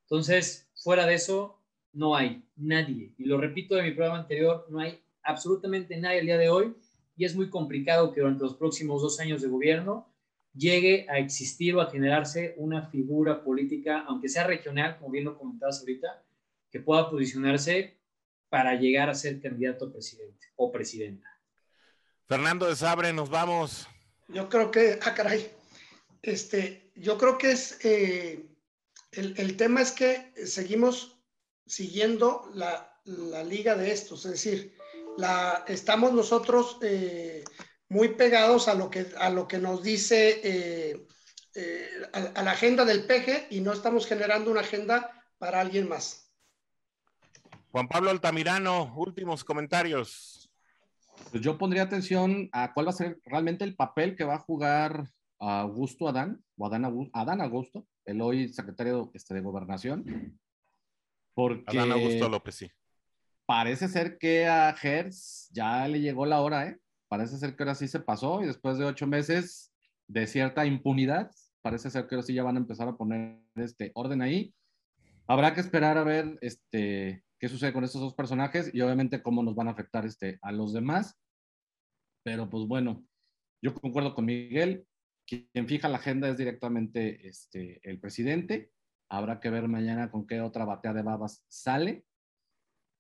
Entonces, 0.06 0.72
fuera 0.74 1.06
de 1.06 1.14
eso, 1.14 1.62
no 1.94 2.16
hay 2.16 2.44
nadie. 2.56 3.14
Y 3.18 3.26
lo 3.26 3.38
repito 3.38 3.76
de 3.76 3.84
mi 3.84 3.92
programa 3.92 4.20
anterior, 4.20 4.66
no 4.70 4.80
hay 4.80 5.00
absolutamente 5.22 5.98
nadie 5.98 6.20
el 6.20 6.26
día 6.26 6.38
de 6.40 6.50
hoy 6.50 6.74
y 7.16 7.26
es 7.26 7.36
muy 7.36 7.50
complicado 7.50 8.12
que 8.12 8.22
durante 8.22 8.44
los 8.44 8.56
próximos 8.56 9.04
dos 9.04 9.20
años 9.20 9.44
de 9.44 9.50
gobierno 9.50 10.11
llegue 10.54 11.06
a 11.10 11.18
existir 11.18 11.76
o 11.76 11.82
a 11.82 11.90
generarse 11.90 12.54
una 12.58 12.88
figura 12.88 13.44
política, 13.44 14.06
aunque 14.08 14.30
sea 14.30 14.46
regional, 14.46 14.98
como 14.98 15.12
bien 15.12 15.26
lo 15.26 15.38
comentabas 15.38 15.80
ahorita, 15.80 16.24
que 16.70 16.80
pueda 16.80 17.10
posicionarse 17.10 17.98
para 18.50 18.76
llegar 18.76 19.10
a 19.10 19.16
ser 19.16 19.42
candidato 19.42 19.86
a 19.86 19.92
presidente 19.92 20.48
o 20.56 20.72
presidenta. 20.72 21.28
Fernando 22.28 22.66
de 22.66 22.76
Sabre, 22.76 23.14
nos 23.14 23.30
vamos. 23.30 23.88
Yo 24.28 24.50
creo 24.50 24.72
que, 24.72 25.00
ah, 25.02 25.14
caray, 25.14 25.52
este, 26.22 26.92
yo 26.96 27.18
creo 27.18 27.38
que 27.38 27.52
es, 27.52 27.84
eh, 27.84 28.46
el, 29.12 29.34
el, 29.38 29.58
tema 29.58 29.82
es 29.82 29.92
que 29.92 30.34
seguimos 30.46 31.22
siguiendo 31.66 32.50
la, 32.54 33.02
la, 33.06 33.44
liga 33.44 33.76
de 33.76 33.92
estos, 33.92 34.26
es 34.26 34.32
decir, 34.32 34.78
la, 35.18 35.66
estamos 35.68 36.14
nosotros 36.14 36.78
eh, 36.82 37.44
muy 37.92 38.08
pegados 38.16 38.70
a 38.70 38.74
lo 38.74 38.90
que, 38.90 39.08
a 39.18 39.30
lo 39.30 39.50
que 39.50 39.58
nos 39.58 39.84
dice 39.84 40.40
eh, 40.46 41.06
eh, 41.56 41.90
a, 42.14 42.42
la 42.42 42.52
agenda 42.52 42.86
del 42.86 43.04
PG 43.04 43.48
y 43.50 43.60
no 43.60 43.74
estamos 43.74 44.08
generando 44.08 44.50
una 44.50 44.62
agenda 44.62 45.12
para 45.38 45.60
alguien 45.60 45.90
más. 45.90 46.32
Juan 47.70 47.90
Pablo 47.90 48.10
Altamirano, 48.10 48.94
últimos 48.96 49.44
comentarios. 49.44 50.50
Pues 51.32 51.44
yo 51.44 51.58
pondría 51.58 51.84
atención 51.84 52.48
a 52.54 52.74
cuál 52.74 52.88
va 52.88 52.92
a 52.92 52.94
ser 52.94 53.20
realmente 53.26 53.66
el 53.66 53.76
papel 53.76 54.16
que 54.16 54.24
va 54.24 54.36
a 54.36 54.40
jugar 54.40 55.10
Augusto 55.40 56.08
Adán, 56.08 56.42
o 56.58 56.68
Adán, 56.68 57.10
Adán 57.12 57.42
Augusto, 57.42 57.86
el 58.06 58.22
hoy 58.22 58.48
secretario 58.54 59.12
este, 59.14 59.34
de 59.34 59.42
Gobernación. 59.42 60.40
Porque 61.34 61.78
Adán 61.78 61.92
Augusto 61.92 62.30
López, 62.30 62.56
sí. 62.56 62.72
Parece 63.46 63.90
ser 63.90 64.18
que 64.18 64.48
a 64.48 64.74
Hertz 64.82 65.50
ya 65.52 65.86
le 65.90 66.00
llegó 66.00 66.26
la 66.26 66.40
hora, 66.40 66.68
¿eh? 66.68 66.80
Parece 67.12 67.38
ser 67.38 67.58
que 67.58 67.64
ahora 67.64 67.76
sí 67.76 67.90
se 67.90 68.00
pasó 68.00 68.42
y 68.42 68.46
después 68.46 68.78
de 68.78 68.86
ocho 68.86 69.06
meses 69.06 69.74
de 70.08 70.28
cierta 70.28 70.66
impunidad, 70.66 71.30
parece 71.62 71.90
ser 71.90 72.08
que 72.08 72.16
ahora 72.16 72.26
sí 72.26 72.34
ya 72.34 72.42
van 72.42 72.56
a 72.56 72.62
empezar 72.62 72.88
a 72.88 72.96
poner 72.96 73.38
este 73.56 73.92
orden 73.96 74.22
ahí. 74.22 74.56
Habrá 75.28 75.54
que 75.54 75.60
esperar 75.60 75.98
a 75.98 76.06
ver 76.06 76.40
este, 76.40 77.26
qué 77.38 77.50
sucede 77.50 77.74
con 77.74 77.84
estos 77.84 78.00
dos 78.00 78.16
personajes 78.16 78.74
y 78.74 78.80
obviamente 78.80 79.22
cómo 79.22 79.44
nos 79.44 79.56
van 79.56 79.68
a 79.68 79.72
afectar 79.72 80.06
este, 80.06 80.40
a 80.42 80.54
los 80.54 80.72
demás. 80.72 81.20
Pero 82.24 82.50
pues 82.50 82.66
bueno, 82.66 83.06
yo 83.62 83.74
concuerdo 83.74 84.16
con 84.16 84.24
Miguel, 84.24 84.88
quien 85.28 85.68
fija 85.68 85.90
la 85.90 85.98
agenda 85.98 86.30
es 86.30 86.38
directamente 86.38 87.28
este, 87.28 87.82
el 87.84 88.00
presidente. 88.00 88.72
Habrá 89.10 89.42
que 89.42 89.50
ver 89.50 89.68
mañana 89.68 90.12
con 90.12 90.26
qué 90.26 90.40
otra 90.40 90.64
batea 90.64 90.94
de 90.94 91.02
babas 91.02 91.44
sale. 91.50 92.06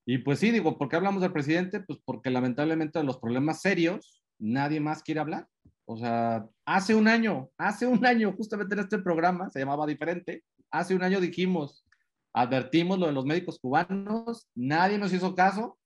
Y 0.05 0.19
pues 0.19 0.39
sí, 0.39 0.51
digo, 0.51 0.77
¿por 0.77 0.89
qué 0.89 0.95
hablamos 0.95 1.21
del 1.21 1.31
presidente? 1.31 1.79
Pues 1.81 1.99
porque 2.03 2.29
lamentablemente 2.29 2.99
de 2.99 3.05
los 3.05 3.19
problemas 3.19 3.61
serios 3.61 4.21
nadie 4.39 4.79
más 4.79 5.03
quiere 5.03 5.19
hablar. 5.19 5.47
O 5.85 5.97
sea, 5.97 6.45
hace 6.65 6.95
un 6.95 7.07
año, 7.07 7.49
hace 7.57 7.85
un 7.85 8.05
año, 8.05 8.33
justamente 8.33 8.73
en 8.75 8.81
este 8.81 8.99
programa, 8.99 9.49
se 9.49 9.59
llamaba 9.59 9.85
diferente, 9.85 10.43
hace 10.71 10.95
un 10.95 11.03
año 11.03 11.19
dijimos, 11.19 11.85
advertimos 12.33 12.97
lo 12.97 13.07
de 13.07 13.13
los 13.13 13.25
médicos 13.25 13.59
cubanos, 13.59 14.47
nadie 14.55 14.97
nos 14.97 15.13
hizo 15.13 15.35
caso 15.35 15.77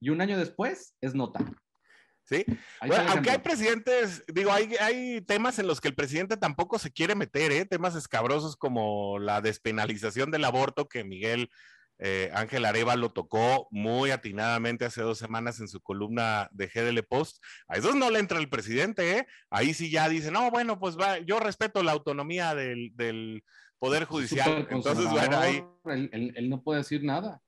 y 0.00 0.10
un 0.10 0.20
año 0.20 0.36
después 0.36 0.96
es 1.00 1.14
nota. 1.14 1.40
Sí, 2.24 2.42
bueno, 2.86 3.04
aunque 3.10 3.30
hay 3.30 3.38
presidentes, 3.38 4.24
digo, 4.32 4.50
hay, 4.50 4.74
hay 4.80 5.20
temas 5.20 5.58
en 5.58 5.66
los 5.66 5.82
que 5.82 5.88
el 5.88 5.94
presidente 5.94 6.38
tampoco 6.38 6.78
se 6.78 6.90
quiere 6.90 7.14
meter, 7.14 7.52
¿eh? 7.52 7.66
temas 7.66 7.94
escabrosos 7.96 8.56
como 8.56 9.18
la 9.18 9.42
despenalización 9.42 10.30
del 10.30 10.44
aborto 10.46 10.88
que 10.88 11.04
Miguel 11.04 11.50
eh, 11.98 12.30
Ángel 12.34 12.64
Areva 12.64 12.96
lo 12.96 13.12
tocó 13.12 13.68
muy 13.70 14.10
atinadamente 14.10 14.84
hace 14.84 15.02
dos 15.02 15.18
semanas 15.18 15.60
en 15.60 15.68
su 15.68 15.80
columna 15.80 16.48
de 16.52 16.66
GDL 16.66 17.02
Post. 17.04 17.42
A 17.68 17.76
esos 17.76 17.94
no 17.94 18.10
le 18.10 18.18
entra 18.18 18.38
el 18.38 18.48
presidente, 18.48 19.18
¿eh? 19.18 19.26
Ahí 19.50 19.74
sí 19.74 19.90
ya 19.90 20.08
dice, 20.08 20.30
no, 20.30 20.50
bueno, 20.50 20.78
pues 20.80 20.98
va, 20.98 21.18
yo 21.18 21.38
respeto 21.38 21.82
la 21.82 21.92
autonomía 21.92 22.54
del, 22.54 23.42
Poder 23.78 24.04
Judicial. 24.04 24.66
Entonces, 24.70 25.10
bueno, 25.10 25.36
ahí. 25.36 25.62
Él, 25.84 26.48
no 26.48 26.62
puede 26.62 26.78
decir 26.78 27.04
nada. 27.04 27.42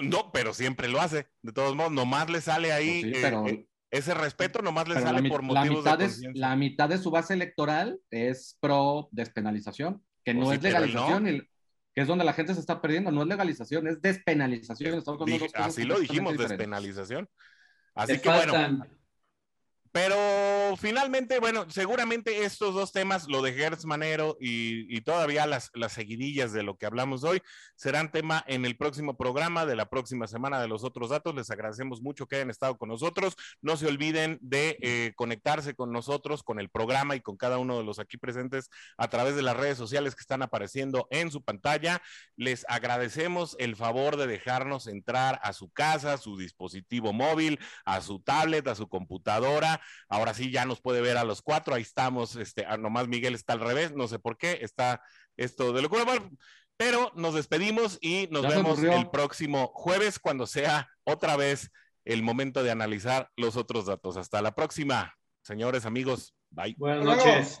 No, 0.00 0.30
pero 0.32 0.54
siempre 0.54 0.88
lo 0.88 1.00
hace. 1.00 1.26
De 1.42 1.52
todos 1.52 1.76
modos, 1.76 1.92
nomás 1.92 2.30
le 2.30 2.40
sale 2.40 2.72
ahí. 2.72 3.02
Pues 3.02 3.24
eh, 3.52 3.68
ese 3.90 4.14
respeto 4.14 4.62
nomás 4.62 4.88
le 4.88 4.94
sale 4.94 5.28
por 5.28 5.42
motivos 5.42 5.84
la 5.84 5.96
mitad 5.96 5.98
de 5.98 6.32
La 6.34 6.56
mitad 6.56 6.88
de 6.88 6.98
su 6.98 7.10
base 7.10 7.34
electoral 7.34 8.00
es 8.10 8.56
pro 8.58 9.08
despenalización, 9.12 10.02
que 10.24 10.34
pues 10.34 10.46
no 10.46 10.52
es 10.52 10.62
legalización 10.62 11.46
que 11.94 12.00
es 12.00 12.08
donde 12.08 12.24
la 12.24 12.32
gente 12.32 12.54
se 12.54 12.60
está 12.60 12.80
perdiendo. 12.80 13.12
No 13.12 13.22
es 13.22 13.28
legalización, 13.28 13.86
es 13.86 14.02
despenalización. 14.02 15.02
así 15.54 15.84
lo 15.84 16.00
dijimos, 16.00 16.36
despenalización. 16.36 17.28
Así 17.94 18.18
que 18.18 18.28
bueno. 18.28 18.86
Pero 19.94 20.76
finalmente, 20.76 21.38
bueno, 21.38 21.70
seguramente 21.70 22.42
estos 22.42 22.74
dos 22.74 22.90
temas, 22.90 23.28
lo 23.28 23.42
de 23.42 23.52
Gertz 23.52 23.84
Manero 23.84 24.36
y, 24.40 25.00
todavía 25.02 25.46
las, 25.46 25.70
las, 25.72 25.92
seguidillas 25.92 26.52
de 26.52 26.64
lo 26.64 26.76
que 26.76 26.86
hablamos 26.86 27.22
hoy, 27.22 27.40
serán 27.76 28.10
tema 28.10 28.42
en 28.48 28.64
el 28.64 28.76
próximo 28.76 29.16
programa 29.16 29.66
de 29.66 29.76
la 29.76 29.88
próxima 29.88 30.26
semana 30.26 30.60
de 30.60 30.66
los 30.66 30.82
otros 30.82 31.10
datos. 31.10 31.36
Les 31.36 31.48
agradecemos 31.48 32.02
mucho 32.02 32.26
que 32.26 32.34
hayan 32.34 32.50
estado 32.50 32.76
con 32.76 32.88
nosotros. 32.88 33.36
No 33.62 33.76
se 33.76 33.86
olviden 33.86 34.40
de 34.42 34.78
eh, 34.82 35.12
conectarse 35.14 35.74
con 35.74 35.92
nosotros, 35.92 36.42
con 36.42 36.58
el 36.58 36.70
programa 36.70 37.14
y 37.14 37.20
con 37.20 37.36
cada 37.36 37.58
uno 37.58 37.78
de 37.78 37.84
los 37.84 38.00
aquí 38.00 38.16
presentes 38.16 38.70
a 38.98 39.06
través 39.06 39.36
de 39.36 39.42
las 39.42 39.56
redes 39.56 39.78
sociales 39.78 40.16
que 40.16 40.22
están 40.22 40.42
apareciendo 40.42 41.06
en 41.12 41.30
su 41.30 41.44
pantalla. 41.44 42.02
Les 42.34 42.66
agradecemos 42.68 43.54
el 43.60 43.76
favor 43.76 44.16
de 44.16 44.26
dejarnos 44.26 44.88
entrar 44.88 45.38
a 45.44 45.52
su 45.52 45.70
casa, 45.70 46.14
a 46.14 46.18
su 46.18 46.36
dispositivo 46.36 47.12
móvil, 47.12 47.60
a 47.84 48.00
su 48.00 48.18
tablet, 48.18 48.66
a 48.66 48.74
su 48.74 48.88
computadora 48.88 49.80
Ahora 50.08 50.34
sí 50.34 50.50
ya 50.50 50.64
nos 50.64 50.80
puede 50.80 51.00
ver 51.00 51.16
a 51.16 51.24
los 51.24 51.42
cuatro. 51.42 51.74
Ahí 51.74 51.82
estamos. 51.82 52.36
Este, 52.36 52.64
ah, 52.66 52.76
nomás 52.76 53.08
Miguel 53.08 53.34
está 53.34 53.52
al 53.54 53.60
revés. 53.60 53.92
No 53.92 54.08
sé 54.08 54.18
por 54.18 54.36
qué. 54.36 54.58
Está 54.62 55.02
esto 55.36 55.72
de 55.72 55.82
locura. 55.82 56.04
Pero 56.76 57.12
nos 57.14 57.34
despedimos 57.34 57.98
y 58.00 58.28
nos 58.30 58.42
vemos 58.42 58.82
el 58.82 59.10
próximo 59.10 59.68
jueves 59.74 60.18
cuando 60.18 60.46
sea 60.46 60.88
otra 61.04 61.36
vez 61.36 61.70
el 62.04 62.22
momento 62.22 62.62
de 62.62 62.70
analizar 62.70 63.30
los 63.36 63.56
otros 63.56 63.86
datos. 63.86 64.16
Hasta 64.16 64.42
la 64.42 64.54
próxima, 64.54 65.14
señores, 65.42 65.86
amigos. 65.86 66.34
Bye. 66.50 66.74
Buenas 66.78 67.04
noches. 67.04 67.60